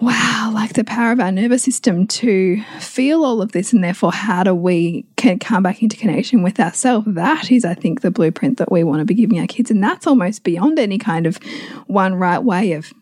Wow, 0.00 0.52
like 0.54 0.74
the 0.74 0.84
power 0.84 1.10
of 1.10 1.18
our 1.18 1.32
nervous 1.32 1.64
system 1.64 2.06
to 2.06 2.62
feel 2.78 3.24
all 3.24 3.42
of 3.42 3.50
this, 3.50 3.72
and 3.72 3.82
therefore, 3.82 4.12
how 4.12 4.44
do 4.44 4.54
we 4.54 5.04
can 5.16 5.40
come 5.40 5.64
back 5.64 5.82
into 5.82 5.96
connection 5.96 6.44
with 6.44 6.60
ourselves? 6.60 7.06
That 7.10 7.50
is, 7.50 7.64
I 7.64 7.74
think, 7.74 8.02
the 8.02 8.12
blueprint 8.12 8.58
that 8.58 8.70
we 8.70 8.84
want 8.84 9.00
to 9.00 9.04
be 9.04 9.14
giving 9.14 9.40
our 9.40 9.48
kids, 9.48 9.72
and 9.72 9.82
that's 9.82 10.06
almost 10.06 10.44
beyond 10.44 10.78
any 10.78 10.98
kind 10.98 11.26
of 11.26 11.40
one 11.88 12.14
right 12.14 12.42
way 12.42 12.74
of 12.74 12.92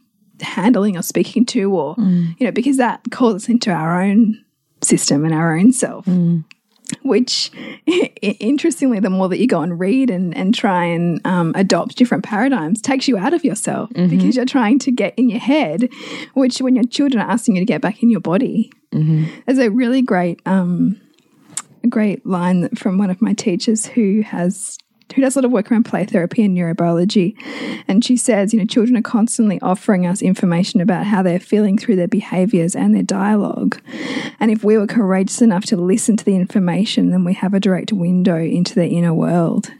handling 0.40 0.96
or 0.96 1.02
speaking 1.02 1.44
to, 1.46 1.70
or 1.70 1.96
mm. 1.96 2.34
you 2.38 2.46
know, 2.46 2.52
because 2.52 2.78
that 2.78 3.02
calls 3.10 3.34
us 3.34 3.48
into 3.50 3.70
our 3.70 4.00
own 4.00 4.42
system 4.82 5.24
and 5.26 5.34
our 5.34 5.54
own 5.54 5.72
self. 5.72 6.06
Mm 6.06 6.44
which 7.02 7.50
interestingly 8.22 9.00
the 9.00 9.10
more 9.10 9.28
that 9.28 9.38
you 9.38 9.46
go 9.46 9.60
and 9.60 9.78
read 9.78 10.10
and, 10.10 10.36
and 10.36 10.54
try 10.54 10.84
and 10.84 11.20
um, 11.24 11.52
adopt 11.54 11.96
different 11.96 12.24
paradigms 12.24 12.80
takes 12.80 13.08
you 13.08 13.16
out 13.16 13.34
of 13.34 13.44
yourself 13.44 13.90
mm 13.90 14.04
-hmm. 14.04 14.10
because 14.10 14.36
you're 14.36 14.44
trying 14.58 14.78
to 14.78 14.90
get 14.90 15.14
in 15.16 15.28
your 15.28 15.40
head 15.40 15.88
which 16.34 16.60
when 16.60 16.74
your 16.74 16.88
children 16.88 17.22
are 17.22 17.32
asking 17.32 17.56
you 17.56 17.66
to 17.66 17.72
get 17.72 17.82
back 17.82 18.02
in 18.02 18.10
your 18.10 18.22
body 18.22 18.70
mm 18.92 19.02
-hmm. 19.02 19.24
there's 19.44 19.58
a 19.58 19.70
really 19.70 20.02
great 20.02 20.40
um, 20.46 20.96
a 21.84 21.88
great 21.88 22.20
line 22.24 22.68
from 22.74 22.98
one 22.98 23.10
of 23.12 23.20
my 23.20 23.34
teachers 23.34 23.86
who 23.86 24.22
has 24.22 24.78
who 25.14 25.22
does 25.22 25.36
a 25.36 25.38
lot 25.38 25.44
of 25.44 25.52
work 25.52 25.70
around 25.70 25.84
play 25.84 26.04
therapy 26.04 26.44
and 26.44 26.56
neurobiology. 26.56 27.34
And 27.88 28.04
she 28.04 28.16
says, 28.16 28.52
you 28.52 28.58
know, 28.58 28.66
children 28.66 28.96
are 28.96 29.02
constantly 29.02 29.60
offering 29.60 30.06
us 30.06 30.20
information 30.20 30.80
about 30.80 31.06
how 31.06 31.22
they're 31.22 31.38
feeling 31.38 31.78
through 31.78 31.96
their 31.96 32.08
behaviors 32.08 32.74
and 32.74 32.94
their 32.94 33.02
dialogue. 33.02 33.80
And 34.40 34.50
if 34.50 34.64
we 34.64 34.76
were 34.76 34.86
courageous 34.86 35.40
enough 35.40 35.64
to 35.66 35.76
listen 35.76 36.16
to 36.16 36.24
the 36.24 36.36
information, 36.36 37.10
then 37.10 37.24
we 37.24 37.34
have 37.34 37.54
a 37.54 37.60
direct 37.60 37.92
window 37.92 38.36
into 38.36 38.74
their 38.74 38.88
inner 38.88 39.14
world. 39.14 39.70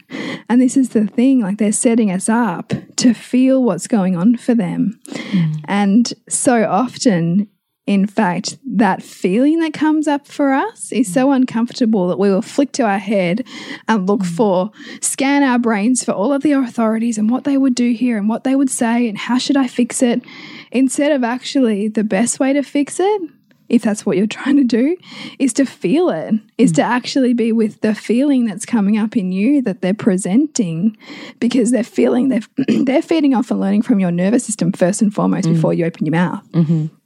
And 0.49 0.61
this 0.61 0.77
is 0.77 0.89
the 0.89 1.07
thing, 1.07 1.41
like 1.41 1.57
they're 1.57 1.71
setting 1.71 2.09
us 2.09 2.29
up 2.29 2.73
to 2.97 3.13
feel 3.13 3.63
what's 3.63 3.87
going 3.87 4.15
on 4.15 4.37
for 4.37 4.55
them. 4.55 4.99
Mm. 5.09 5.61
And 5.65 6.13
so 6.29 6.65
often 6.65 7.49
in 7.87 8.05
fact, 8.05 8.57
that 8.65 9.01
feeling 9.01 9.61
that 9.61 9.73
comes 9.73 10.09
up 10.09 10.27
for 10.27 10.53
us 10.53 10.91
is 10.91 11.11
so 11.11 11.31
uncomfortable 11.31 12.09
that 12.09 12.19
we 12.19 12.29
will 12.29 12.41
flick 12.41 12.73
to 12.73 12.83
our 12.83 12.99
head 12.99 13.47
and 13.87 14.05
look 14.05 14.19
mm. 14.19 14.35
for, 14.35 14.71
scan 14.99 15.41
our 15.41 15.57
brains 15.57 16.03
for 16.03 16.11
all 16.11 16.33
of 16.33 16.43
the 16.43 16.51
authorities 16.51 17.17
and 17.17 17.29
what 17.29 17.45
they 17.45 17.57
would 17.57 17.73
do 17.73 17.93
here 17.93 18.17
and 18.17 18.27
what 18.27 18.43
they 18.43 18.57
would 18.57 18.69
say 18.69 19.07
and 19.07 19.17
how 19.17 19.37
should 19.37 19.55
I 19.55 19.67
fix 19.67 20.03
it, 20.03 20.21
instead 20.69 21.13
of 21.13 21.23
actually 21.23 21.87
the 21.87 22.03
best 22.03 22.41
way 22.41 22.51
to 22.51 22.61
fix 22.61 22.99
it. 22.99 23.21
If 23.69 23.81
that's 23.81 24.05
what 24.05 24.15
you're 24.15 24.27
trying 24.27 24.55
to 24.57 24.63
do, 24.63 24.95
is 25.39 25.51
to 25.53 25.65
feel 25.65 26.09
it, 26.09 26.35
is 26.57 26.71
mm. 26.71 26.75
to 26.75 26.83
actually 26.83 27.33
be 27.33 27.51
with 27.51 27.81
the 27.81 27.95
feeling 27.95 28.45
that's 28.45 28.65
coming 28.65 28.97
up 28.97 29.17
in 29.17 29.33
you 29.33 29.61
that 29.61 29.81
they're 29.81 29.93
presenting, 29.93 30.97
because 31.39 31.71
they're 31.71 31.83
feeling 31.83 32.29
they're 32.29 32.41
they're 32.83 33.01
feeding 33.01 33.33
off 33.33 33.51
and 33.51 33.59
learning 33.59 33.81
from 33.81 33.99
your 33.99 34.11
nervous 34.11 34.45
system 34.45 34.71
first 34.71 35.01
and 35.01 35.13
foremost 35.13 35.49
mm. 35.49 35.53
before 35.53 35.73
you 35.73 35.85
open 35.85 36.05
your 36.05 36.15
mouth. 36.15 36.41
Mm 36.53 36.65
-hmm. 36.65 36.96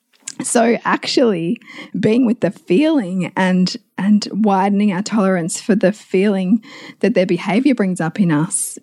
So 0.44 0.78
actually 0.84 1.60
being 2.00 2.26
with 2.26 2.40
the 2.40 2.52
feeling 2.52 3.32
and 3.36 3.76
and 3.98 4.28
widening 4.32 4.92
our 4.92 5.04
tolerance 5.04 5.62
for 5.62 5.76
the 5.76 5.92
feeling 5.92 6.64
that 7.00 7.14
their 7.14 7.26
behavior 7.26 7.76
brings 7.76 8.02
up 8.02 8.20
in 8.20 8.32
us 8.32 8.80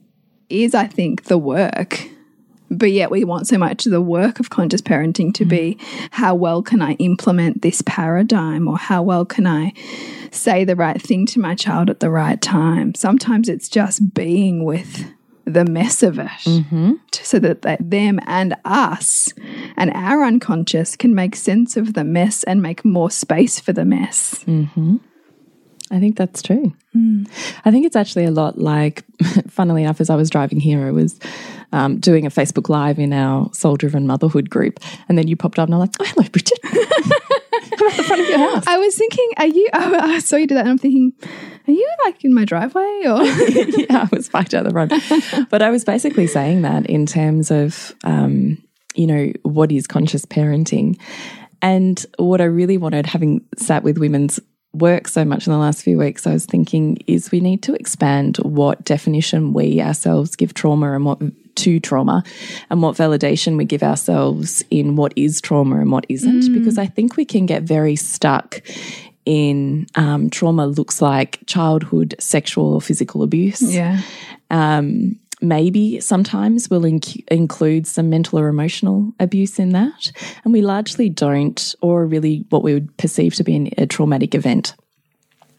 is 0.49 0.75
I 0.75 0.87
think 0.87 1.25
the 1.25 1.39
work. 1.39 2.09
But 2.71 2.93
yet 2.93 3.11
we 3.11 3.25
want 3.25 3.49
so 3.49 3.57
much 3.57 3.85
the 3.85 4.01
work 4.01 4.41
of 4.41 4.51
conscious 4.51 4.83
parenting 4.83 5.33
to 5.35 5.45
mm. 5.45 5.49
be 5.49 5.79
how 6.11 6.35
well 6.35 6.63
can 6.63 6.83
I 6.83 6.93
implement 6.95 7.63
this 7.63 7.83
paradigm 7.83 8.69
or 8.69 8.77
how 8.77 9.03
well 9.03 9.25
can 9.25 9.47
I 9.47 9.73
say 10.31 10.65
the 10.65 10.77
right 10.77 11.01
thing 11.01 11.25
to 11.27 11.41
my 11.41 11.55
child 11.55 11.89
at 11.89 12.01
the 12.01 12.11
right 12.11 12.41
time. 12.41 12.95
Sometimes 12.95 13.49
it's 13.49 13.69
just 13.69 14.13
being 14.13 14.65
with 14.65 15.11
the 15.53 15.65
mess 15.65 16.03
of 16.03 16.19
it 16.19 16.45
mm 16.45 16.65
-hmm. 16.71 16.99
so 17.23 17.39
that 17.39 17.63
they, 17.63 17.77
them 17.91 18.19
and 18.27 18.55
us 18.65 19.35
and 19.77 19.91
our 19.95 20.27
unconscious 20.27 20.97
can 20.97 21.15
make 21.15 21.37
sense 21.37 21.81
of 21.81 21.93
the 21.93 22.05
mess 22.05 22.45
and 22.45 22.61
make 22.61 22.89
more 22.89 23.11
space 23.11 23.63
for 23.63 23.75
the 23.75 23.85
mess. 23.85 24.45
Mm 24.47 24.69
-hmm. 24.75 24.99
I 25.91 26.01
think 26.01 26.17
that's 26.17 26.43
true. 26.43 26.73
Mm. 26.95 27.27
I 27.65 27.71
think 27.71 27.87
it's 27.87 27.97
actually 27.97 28.27
a 28.27 28.31
lot 28.31 28.59
like, 28.59 29.05
funnily 29.49 29.83
enough, 29.83 30.01
as 30.01 30.11
I 30.11 30.17
was 30.17 30.31
driving 30.31 30.61
here, 30.61 30.87
I 30.89 30.91
was 30.91 31.19
um, 31.73 31.99
doing 31.99 32.27
a 32.27 32.31
Facebook 32.31 32.69
Live 32.69 32.99
in 33.03 33.13
our 33.13 33.51
soul 33.55 33.77
driven 33.77 34.07
motherhood 34.07 34.51
group. 34.51 34.81
And 35.09 35.17
then 35.17 35.29
you 35.29 35.37
popped 35.37 35.59
up 35.59 35.69
and 35.69 35.75
I'm 35.75 35.81
like, 35.81 35.95
oh, 36.01 36.05
hello, 36.05 36.29
Bridget. 36.29 36.59
I'm 37.81 37.87
at 37.91 37.97
the 37.97 38.03
front 38.03 38.23
of 38.23 38.29
your 38.29 38.39
house. 38.39 38.67
I 38.67 38.79
was 38.79 38.97
thinking, 38.97 39.31
are 39.39 39.47
you, 39.47 39.69
oh, 39.73 39.99
I 40.01 40.19
saw 40.19 40.37
you 40.37 40.47
do 40.47 40.55
that 40.55 40.63
and 40.63 40.71
I'm 40.71 40.79
thinking, 40.79 41.13
are 41.69 41.73
you 41.73 41.91
like 42.05 42.25
in 42.25 42.35
my 42.35 42.45
driveway 42.45 43.03
or? 43.05 43.23
yeah, 43.25 44.07
I 44.07 44.09
was 44.11 44.29
parked 44.29 44.55
out 44.55 44.67
of 44.67 44.73
the 44.73 44.89
front. 44.89 45.49
But 45.51 45.63
I 45.63 45.71
was 45.71 45.85
basically 45.85 46.27
saying 46.27 46.63
that 46.63 46.87
in 46.87 47.07
terms 47.07 47.51
of, 47.51 47.95
um, 48.05 48.63
you 48.95 49.07
know, 49.07 49.33
what 49.43 49.71
is 49.71 49.87
conscious 49.87 50.25
parenting? 50.25 50.99
And 51.61 52.05
what 52.19 52.41
I 52.41 52.45
really 52.45 52.79
wanted, 52.79 53.07
having 53.07 53.45
sat 53.57 53.83
with 53.83 53.99
women's 53.99 54.41
work 54.73 55.09
so 55.09 55.25
much 55.25 55.47
in 55.47 55.53
the 55.53 55.59
last 55.59 55.83
few 55.83 55.99
weeks, 55.99 56.27
I 56.27 56.33
was 56.33 56.47
thinking 56.47 56.99
is 57.07 57.31
we 57.31 57.41
need 57.41 57.63
to 57.65 57.75
expand 57.75 58.39
what 58.39 58.85
definition 58.85 59.53
we 59.53 59.81
ourselves 59.81 60.37
give 60.37 60.55
trauma 60.55 60.95
and 60.95 61.05
what 61.05 61.21
to 61.57 61.81
trauma 61.81 62.23
and 62.71 62.83
what 62.83 62.97
validation 62.97 63.57
we 63.57 63.65
give 63.65 63.83
ourselves 63.83 64.65
in 64.71 64.97
what 64.97 65.13
is 65.17 65.41
trauma 65.41 65.81
and 65.81 65.91
what 65.91 66.07
isn't. 66.09 66.43
Mm. 66.43 66.55
Because 66.55 66.79
I 66.79 66.87
think 66.87 67.17
we 67.17 67.25
can 67.25 67.47
get 67.47 67.63
very 67.63 67.97
stuck 67.97 68.63
in 69.29 69.87
um, 69.95 70.31
trauma 70.31 70.67
looks 70.67 71.03
like 71.03 71.41
childhood 71.47 72.15
sexual 72.19 72.73
or 72.73 72.81
physical 72.81 73.23
abuse. 73.23 73.61
Yeah. 73.63 74.01
Um, 74.51 75.21
maybe 75.43 76.01
sometimes 76.01 76.71
we'll 76.71 76.81
inc 76.81 77.23
include 77.29 77.87
some 77.87 78.09
mental 78.09 78.39
or 78.39 78.49
emotional 78.49 79.13
abuse 79.21 79.59
in 79.59 79.69
that. 79.71 80.13
And 80.45 80.53
we 80.55 80.63
largely 80.63 81.11
don't, 81.11 81.75
or 81.83 82.07
really 82.07 82.47
what 82.49 82.63
we 82.63 82.73
would 82.73 82.97
perceive 82.97 83.35
to 83.35 83.45
be 83.45 83.71
a 83.77 83.87
traumatic 83.87 84.35
event. 84.35 84.75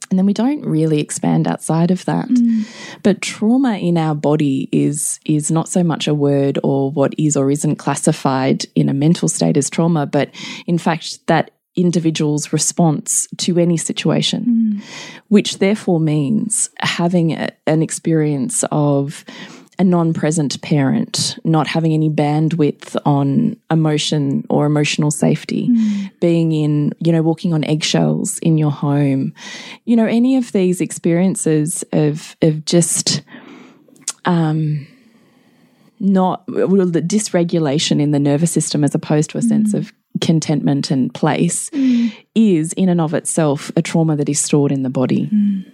And 0.09 0.17
then 0.17 0.25
we 0.25 0.33
don't 0.33 0.65
really 0.65 0.99
expand 0.99 1.47
outside 1.47 1.91
of 1.91 2.03
that. 2.05 2.27
Mm. 2.27 2.65
But 3.03 3.21
trauma 3.21 3.77
in 3.77 3.99
our 3.99 4.15
body 4.15 4.67
is 4.71 5.19
is 5.25 5.51
not 5.51 5.69
so 5.69 5.83
much 5.83 6.07
a 6.07 6.15
word 6.15 6.57
or 6.63 6.89
what 6.89 7.13
is 7.19 7.37
or 7.37 7.51
isn't 7.51 7.75
classified 7.75 8.65
in 8.73 8.89
a 8.89 8.95
mental 8.95 9.29
state 9.29 9.57
as 9.57 9.69
trauma, 9.69 10.07
but 10.07 10.31
in 10.65 10.79
fact 10.79 11.27
that 11.27 11.51
individual's 11.75 12.51
response 12.51 13.27
to 13.37 13.57
any 13.57 13.77
situation, 13.77 14.81
mm. 14.81 14.83
which 15.27 15.59
therefore 15.59 15.99
means 15.99 16.69
having 16.79 17.31
a, 17.33 17.49
an 17.67 17.81
experience 17.81 18.63
of 18.71 19.23
a 19.77 19.83
non 19.83 20.13
present 20.13 20.61
parent, 20.61 21.39
not 21.45 21.65
having 21.65 21.93
any 21.93 22.09
bandwidth 22.09 22.97
on 23.05 23.55
emotion 23.71 24.45
or 24.49 24.65
emotional 24.65 25.09
safety, 25.09 25.69
mm. 25.69 26.11
being 26.19 26.51
in, 26.51 26.91
you 26.99 27.13
know, 27.13 27.21
walking 27.21 27.53
on 27.53 27.63
eggshells 27.63 28.39
in 28.39 28.57
your 28.57 28.71
home, 28.71 29.33
you 29.85 29.95
know, 29.95 30.05
any 30.05 30.35
of 30.35 30.51
these 30.51 30.81
experiences 30.81 31.83
of, 31.93 32.35
of 32.41 32.65
just, 32.65 33.21
um, 34.25 34.85
not 36.01 36.43
well, 36.47 36.85
the 36.85 37.01
dysregulation 37.01 38.01
in 38.01 38.11
the 38.11 38.19
nervous 38.19 38.51
system 38.51 38.83
as 38.83 38.95
opposed 38.95 39.29
to 39.29 39.37
a 39.37 39.41
mm. 39.41 39.47
sense 39.47 39.73
of 39.73 39.93
contentment 40.19 40.91
and 40.91 41.13
place 41.13 41.69
mm. 41.71 42.13
is 42.35 42.73
in 42.73 42.89
and 42.89 43.01
of 43.01 43.13
itself 43.13 43.71
a 43.75 43.81
trauma 43.81 44.15
that 44.15 44.29
is 44.29 44.39
stored 44.39 44.71
in 44.71 44.83
the 44.83 44.89
body. 44.89 45.27
Mm. 45.27 45.71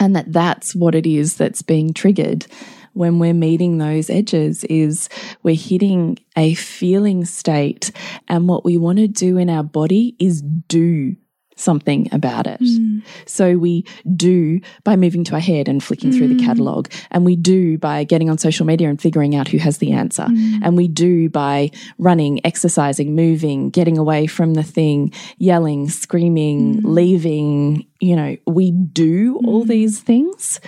And 0.00 0.16
that 0.16 0.32
that's 0.32 0.74
what 0.74 0.94
it 0.94 1.06
is 1.06 1.36
that's 1.36 1.62
being 1.62 1.94
triggered 1.94 2.46
when 2.94 3.18
we're 3.18 3.34
meeting 3.34 3.78
those 3.78 4.08
edges 4.08 4.64
is 4.64 5.08
we're 5.42 5.56
hitting 5.56 6.18
a 6.36 6.54
feeling 6.54 7.24
state 7.24 7.90
and 8.28 8.48
what 8.48 8.64
we 8.64 8.78
want 8.78 8.98
to 8.98 9.08
do 9.08 9.36
in 9.36 9.50
our 9.50 9.64
body 9.64 10.16
is 10.18 10.40
do 10.42 11.16
something 11.56 12.08
about 12.12 12.46
it. 12.46 12.60
Mm. 12.60 13.02
So 13.26 13.56
we 13.56 13.84
do 14.16 14.60
by 14.82 14.96
moving 14.96 15.24
to 15.24 15.34
our 15.34 15.40
head 15.40 15.68
and 15.68 15.82
flicking 15.82 16.10
mm. 16.10 16.18
through 16.18 16.28
the 16.28 16.34
mm. 16.34 16.44
catalog. 16.44 16.88
And 17.10 17.24
we 17.24 17.36
do 17.36 17.78
by 17.78 18.04
getting 18.04 18.30
on 18.30 18.38
social 18.38 18.66
media 18.66 18.88
and 18.88 19.00
figuring 19.00 19.34
out 19.34 19.48
who 19.48 19.58
has 19.58 19.78
the 19.78 19.92
answer. 19.92 20.24
Mm. 20.24 20.60
And 20.62 20.76
we 20.76 20.88
do 20.88 21.28
by 21.28 21.70
running, 21.98 22.44
exercising, 22.44 23.14
moving, 23.14 23.70
getting 23.70 23.98
away 23.98 24.26
from 24.26 24.54
the 24.54 24.62
thing, 24.62 25.12
yelling, 25.38 25.88
screaming, 25.88 26.76
mm. 26.76 26.80
leaving. 26.84 27.86
You 28.00 28.16
know, 28.16 28.36
we 28.46 28.70
do 28.72 29.40
all 29.44 29.64
mm. 29.64 29.68
these 29.68 30.00
things. 30.00 30.60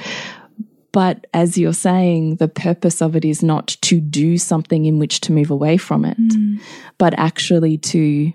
But 0.92 1.26
as 1.34 1.58
you're 1.58 1.74
saying, 1.74 2.36
the 2.36 2.48
purpose 2.48 3.02
of 3.02 3.16
it 3.16 3.24
is 3.24 3.42
not 3.42 3.66
to 3.82 4.00
do 4.00 4.38
something 4.38 4.86
in 4.86 4.98
which 4.98 5.20
to 5.22 5.32
move 5.32 5.50
away 5.50 5.76
from 5.76 6.06
it, 6.06 6.16
but 6.96 7.12
actually 7.18 7.76
to 7.76 8.32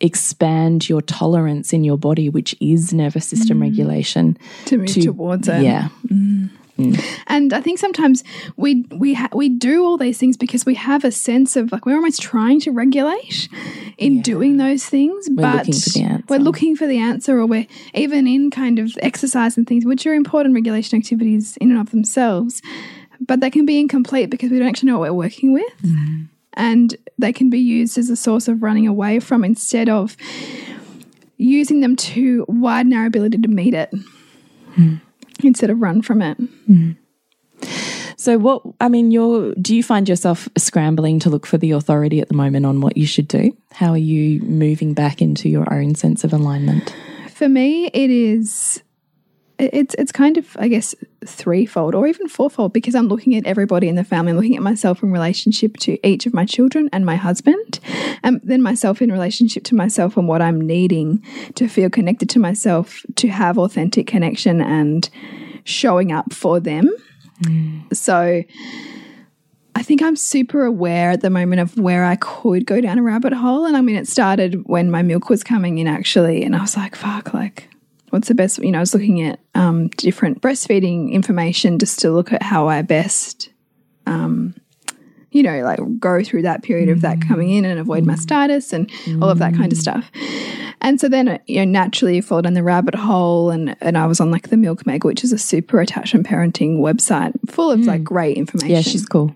expand 0.00 0.88
your 0.88 1.02
tolerance 1.02 1.72
in 1.72 1.84
your 1.84 1.98
body, 1.98 2.28
which 2.28 2.54
is 2.60 2.92
nervous 2.92 3.26
system 3.26 3.58
mm. 3.58 3.62
regulation. 3.62 4.36
to 4.66 4.78
move 4.78 4.88
towards 4.88 5.48
it. 5.48 5.62
Yeah. 5.62 5.88
Mm. 6.08 6.50
Mm. 6.78 6.98
And 7.26 7.52
I 7.52 7.60
think 7.60 7.78
sometimes 7.78 8.24
we 8.56 8.86
we 8.90 9.12
ha 9.12 9.28
we 9.34 9.50
do 9.50 9.84
all 9.84 9.98
these 9.98 10.16
things 10.16 10.38
because 10.38 10.64
we 10.64 10.74
have 10.76 11.04
a 11.04 11.10
sense 11.12 11.54
of 11.54 11.70
like 11.72 11.84
we're 11.84 11.96
almost 11.96 12.22
trying 12.22 12.58
to 12.60 12.70
regulate 12.70 13.48
in 13.98 14.22
doing 14.22 14.56
those 14.56 14.86
things, 14.86 15.28
We're 15.28 15.42
but 15.42 15.66
looking 15.66 15.74
for 15.74 15.90
the 15.98 16.02
answer. 16.04 16.24
we're 16.30 16.38
looking 16.38 16.76
for 16.76 16.86
the 16.86 16.98
answer, 16.98 17.38
or 17.38 17.44
we're 17.44 17.66
even 17.92 18.26
in 18.26 18.50
kind 18.50 18.78
of 18.78 18.92
exercise 19.02 19.58
and 19.58 19.66
things, 19.66 19.84
which 19.84 20.06
are 20.06 20.14
important 20.14 20.54
regulation 20.54 20.98
activities 20.98 21.58
in 21.58 21.70
and 21.70 21.78
of 21.80 21.90
themselves, 21.90 22.62
but 23.20 23.40
they 23.40 23.50
can 23.50 23.66
be 23.66 23.78
incomplete 23.78 24.30
because 24.30 24.50
we 24.50 24.58
don't 24.58 24.68
actually 24.68 24.90
know 24.90 24.98
what 24.98 25.10
we're 25.10 25.24
working 25.26 25.52
with, 25.52 25.74
Mm-hmm. 25.84 26.22
and 26.54 26.96
they 27.20 27.32
can 27.32 27.50
be 27.50 27.58
used 27.58 27.98
as 27.98 28.10
a 28.10 28.16
source 28.16 28.48
of 28.48 28.62
running 28.62 28.86
away 28.86 29.20
from 29.20 29.44
instead 29.44 29.88
of 29.88 30.16
using 31.36 31.80
them 31.80 31.96
to 31.96 32.44
widen 32.48 32.92
our 32.92 33.06
ability 33.06 33.38
to 33.38 33.48
meet 33.48 33.74
it. 33.74 33.92
Hmm. 34.74 34.96
Instead 35.42 35.70
of 35.70 35.80
run 35.80 36.02
from 36.02 36.20
it. 36.20 36.36
So 38.20 38.36
what 38.36 38.62
I 38.80 38.90
mean, 38.90 39.10
you're 39.10 39.54
do 39.54 39.74
you 39.74 39.82
find 39.82 40.06
yourself 40.06 40.46
scrambling 40.58 41.20
to 41.20 41.30
look 41.30 41.46
for 41.46 41.56
the 41.56 41.70
authority 41.70 42.20
at 42.20 42.28
the 42.28 42.34
moment 42.34 42.66
on 42.66 42.82
what 42.82 42.98
you 42.98 43.06
should 43.06 43.26
do? 43.26 43.56
How 43.72 43.92
are 43.92 43.96
you 43.96 44.40
moving 44.42 44.92
back 44.92 45.22
into 45.22 45.48
your 45.48 45.72
own 45.72 45.94
sense 45.94 46.22
of 46.22 46.34
alignment? 46.34 46.94
For 47.30 47.48
me, 47.48 47.86
it 47.86 48.10
is. 48.10 48.82
It- 49.60 49.70
It's 49.72 49.94
it's 49.98 50.12
kind 50.12 50.36
of 50.38 50.56
I 50.58 50.68
guess 50.68 50.94
threefold 51.26 51.94
or 51.94 52.06
even 52.06 52.28
fourfold 52.28 52.72
because 52.72 52.94
I'm 52.94 53.08
looking 53.08 53.36
at 53.36 53.46
everybody 53.46 53.88
in 53.88 53.96
the 53.96 54.04
family, 54.04 54.32
looking 54.32 54.56
at 54.56 54.62
myself 54.62 55.02
in 55.02 55.12
relationship 55.12 55.76
to 55.78 55.98
each 56.06 56.26
of 56.26 56.32
my 56.34 56.46
children 56.46 56.88
and 56.92 57.04
my 57.04 57.16
husband, 57.16 57.78
and 58.22 58.40
then 58.42 58.62
myself 58.62 59.02
in 59.02 59.12
relationship 59.12 59.62
to 59.64 59.74
myself 59.74 60.16
and 60.16 60.26
what 60.28 60.40
I'm 60.40 60.60
needing 60.60 61.22
to 61.54 61.68
feel 61.68 61.90
connected 61.90 62.28
to 62.30 62.38
myself, 62.38 63.04
to 63.16 63.28
have 63.28 63.58
authentic 63.58 64.06
connection 64.06 64.60
and 64.62 65.08
showing 65.64 66.10
up 66.10 66.32
for 66.32 66.58
them. 66.60 66.88
Mm. 67.44 67.94
So 67.94 68.42
I 69.74 69.82
think 69.82 70.02
I'm 70.02 70.16
super 70.16 70.64
aware 70.64 71.10
at 71.10 71.20
the 71.20 71.30
moment 71.30 71.60
of 71.60 71.78
where 71.78 72.04
I 72.04 72.16
could 72.16 72.66
go 72.66 72.80
down 72.80 72.98
a 72.98 73.02
rabbit 73.02 73.32
hole. 73.32 73.64
And 73.66 73.76
I 73.76 73.80
mean, 73.82 73.96
it 73.96 74.08
started 74.08 74.66
when 74.66 74.90
my 74.90 75.02
milk 75.02 75.28
was 75.28 75.44
coming 75.44 75.78
in, 75.78 75.86
actually. 75.86 76.42
And 76.44 76.56
I 76.56 76.60
was 76.60 76.76
like, 76.76 76.96
fuck, 76.96 77.32
like, 77.32 77.68
what's 78.10 78.28
the 78.28 78.34
best? 78.34 78.58
You 78.58 78.70
know, 78.72 78.78
I 78.78 78.80
was 78.80 78.94
looking 78.94 79.22
at 79.22 79.40
um, 79.54 79.88
different 79.88 80.40
breastfeeding 80.40 81.12
information 81.12 81.78
just 81.78 81.98
to 82.00 82.10
look 82.10 82.32
at 82.32 82.42
how 82.42 82.68
I 82.68 82.82
best, 82.82 83.50
um, 84.06 84.54
you 85.30 85.42
know, 85.42 85.62
like 85.62 85.78
go 85.98 86.22
through 86.22 86.42
that 86.42 86.62
period 86.62 86.88
of 86.88 87.00
that 87.02 87.20
coming 87.26 87.50
in 87.50 87.64
and 87.64 87.78
avoid 87.78 88.04
mastitis 88.04 88.72
and 88.72 88.90
all 89.22 89.30
of 89.30 89.38
that 89.38 89.54
kind 89.54 89.72
of 89.72 89.78
stuff. 89.78 90.10
And 90.80 91.00
so 91.00 91.08
then, 91.08 91.38
you 91.46 91.58
know, 91.58 91.70
naturally 91.70 92.16
you 92.16 92.22
fall 92.22 92.42
down 92.42 92.54
the 92.54 92.62
rabbit 92.62 92.94
hole 92.94 93.50
and, 93.50 93.76
and 93.80 93.98
I 93.98 94.06
was 94.06 94.18
on 94.18 94.30
like 94.30 94.48
the 94.48 94.56
Milk 94.56 94.86
Meg, 94.86 95.04
which 95.04 95.22
is 95.22 95.32
a 95.32 95.38
super 95.38 95.80
attachment 95.80 96.26
parenting 96.26 96.78
website 96.78 97.32
full 97.50 97.70
of 97.70 97.80
like 97.80 98.02
great 98.02 98.36
information. 98.36 98.70
Yeah, 98.70 98.80
she's 98.80 99.06
cool. 99.06 99.34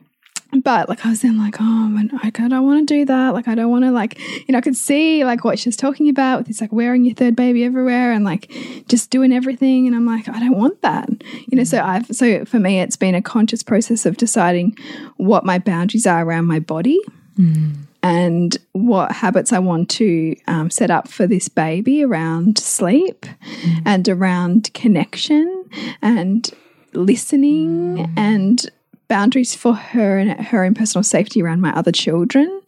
But 0.60 0.88
like 0.88 1.04
I 1.04 1.10
was 1.10 1.22
then 1.22 1.38
like, 1.38 1.56
oh, 1.60 1.88
man, 1.88 2.10
like, 2.22 2.40
I 2.40 2.48
don't 2.48 2.64
want 2.64 2.86
to 2.86 2.94
do 2.94 3.04
that. 3.06 3.34
Like 3.34 3.48
I 3.48 3.54
don't 3.54 3.70
want 3.70 3.84
to 3.84 3.90
like, 3.90 4.18
you 4.18 4.52
know, 4.52 4.58
I 4.58 4.60
could 4.60 4.76
see 4.76 5.24
like 5.24 5.44
what 5.44 5.58
she's 5.58 5.76
talking 5.76 6.08
about 6.08 6.38
with 6.38 6.46
this 6.48 6.60
like 6.60 6.72
wearing 6.72 7.04
your 7.04 7.14
third 7.14 7.36
baby 7.36 7.64
everywhere 7.64 8.12
and 8.12 8.24
like 8.24 8.50
just 8.88 9.10
doing 9.10 9.32
everything. 9.32 9.86
And 9.86 9.96
I'm 9.96 10.06
like, 10.06 10.28
I 10.28 10.38
don't 10.38 10.58
want 10.58 10.80
that. 10.82 11.08
You 11.46 11.56
know, 11.56 11.64
so 11.64 11.80
I've 11.80 12.06
so 12.06 12.44
for 12.44 12.58
me 12.58 12.80
it's 12.80 12.96
been 12.96 13.14
a 13.14 13.22
conscious 13.22 13.62
process 13.62 14.06
of 14.06 14.16
deciding 14.16 14.76
what 15.16 15.44
my 15.44 15.58
boundaries 15.58 16.06
are 16.06 16.24
around 16.24 16.46
my 16.46 16.60
body 16.60 17.00
mm. 17.38 17.74
and 18.02 18.56
what 18.72 19.12
habits 19.12 19.52
I 19.52 19.58
want 19.58 19.90
to 19.90 20.36
um, 20.46 20.70
set 20.70 20.90
up 20.90 21.08
for 21.08 21.26
this 21.26 21.48
baby 21.48 22.04
around 22.04 22.58
sleep 22.58 23.26
mm. 23.26 23.82
and 23.84 24.08
around 24.08 24.72
connection 24.74 25.64
and 26.02 26.50
listening 26.92 27.96
mm. 27.96 28.12
and 28.16 28.70
boundaries 29.08 29.54
for 29.54 29.74
her 29.74 30.18
and 30.18 30.30
her 30.46 30.64
own 30.64 30.74
personal 30.74 31.02
safety 31.02 31.42
around 31.42 31.60
my 31.60 31.72
other 31.74 31.92
children 31.92 32.60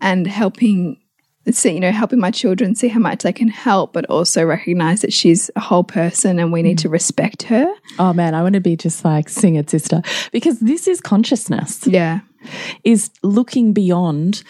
and 0.00 0.26
helping 0.26 0.98
see 1.50 1.72
you 1.72 1.80
know 1.80 1.92
helping 1.92 2.18
my 2.18 2.30
children 2.30 2.74
see 2.74 2.88
how 2.88 3.00
much 3.00 3.22
they 3.22 3.32
can 3.32 3.48
help 3.48 3.92
but 3.92 4.06
also 4.06 4.44
recognize 4.44 5.02
that 5.02 5.12
she's 5.12 5.50
a 5.56 5.60
whole 5.60 5.84
person 5.84 6.38
and 6.38 6.52
we 6.52 6.62
need 6.62 6.78
to 6.78 6.88
mm. 6.88 6.92
respect 6.92 7.42
her. 7.44 7.66
Oh 7.98 8.12
man, 8.12 8.34
I 8.34 8.42
want 8.42 8.54
to 8.54 8.60
be 8.60 8.76
just 8.76 9.04
like 9.04 9.28
sing 9.28 9.56
it, 9.56 9.68
sister, 9.68 10.02
because 10.32 10.60
this 10.60 10.88
is 10.88 11.00
consciousness. 11.00 11.86
yeah. 11.86 12.20
Is 12.82 13.10
looking 13.22 13.72
beyond 13.72 14.42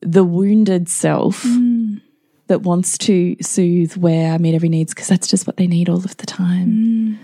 the 0.00 0.24
wounded 0.24 0.88
self 0.88 1.44
mm. 1.44 2.00
that 2.48 2.62
wants 2.62 2.98
to 2.98 3.36
soothe, 3.40 3.96
wear, 3.96 4.38
meet 4.40 4.56
every 4.56 4.68
needs, 4.68 4.92
because 4.92 5.06
that's 5.06 5.28
just 5.28 5.46
what 5.46 5.56
they 5.56 5.68
need 5.68 5.88
all 5.88 6.04
of 6.04 6.16
the 6.16 6.26
time. 6.26 6.68
Mm. 6.68 7.18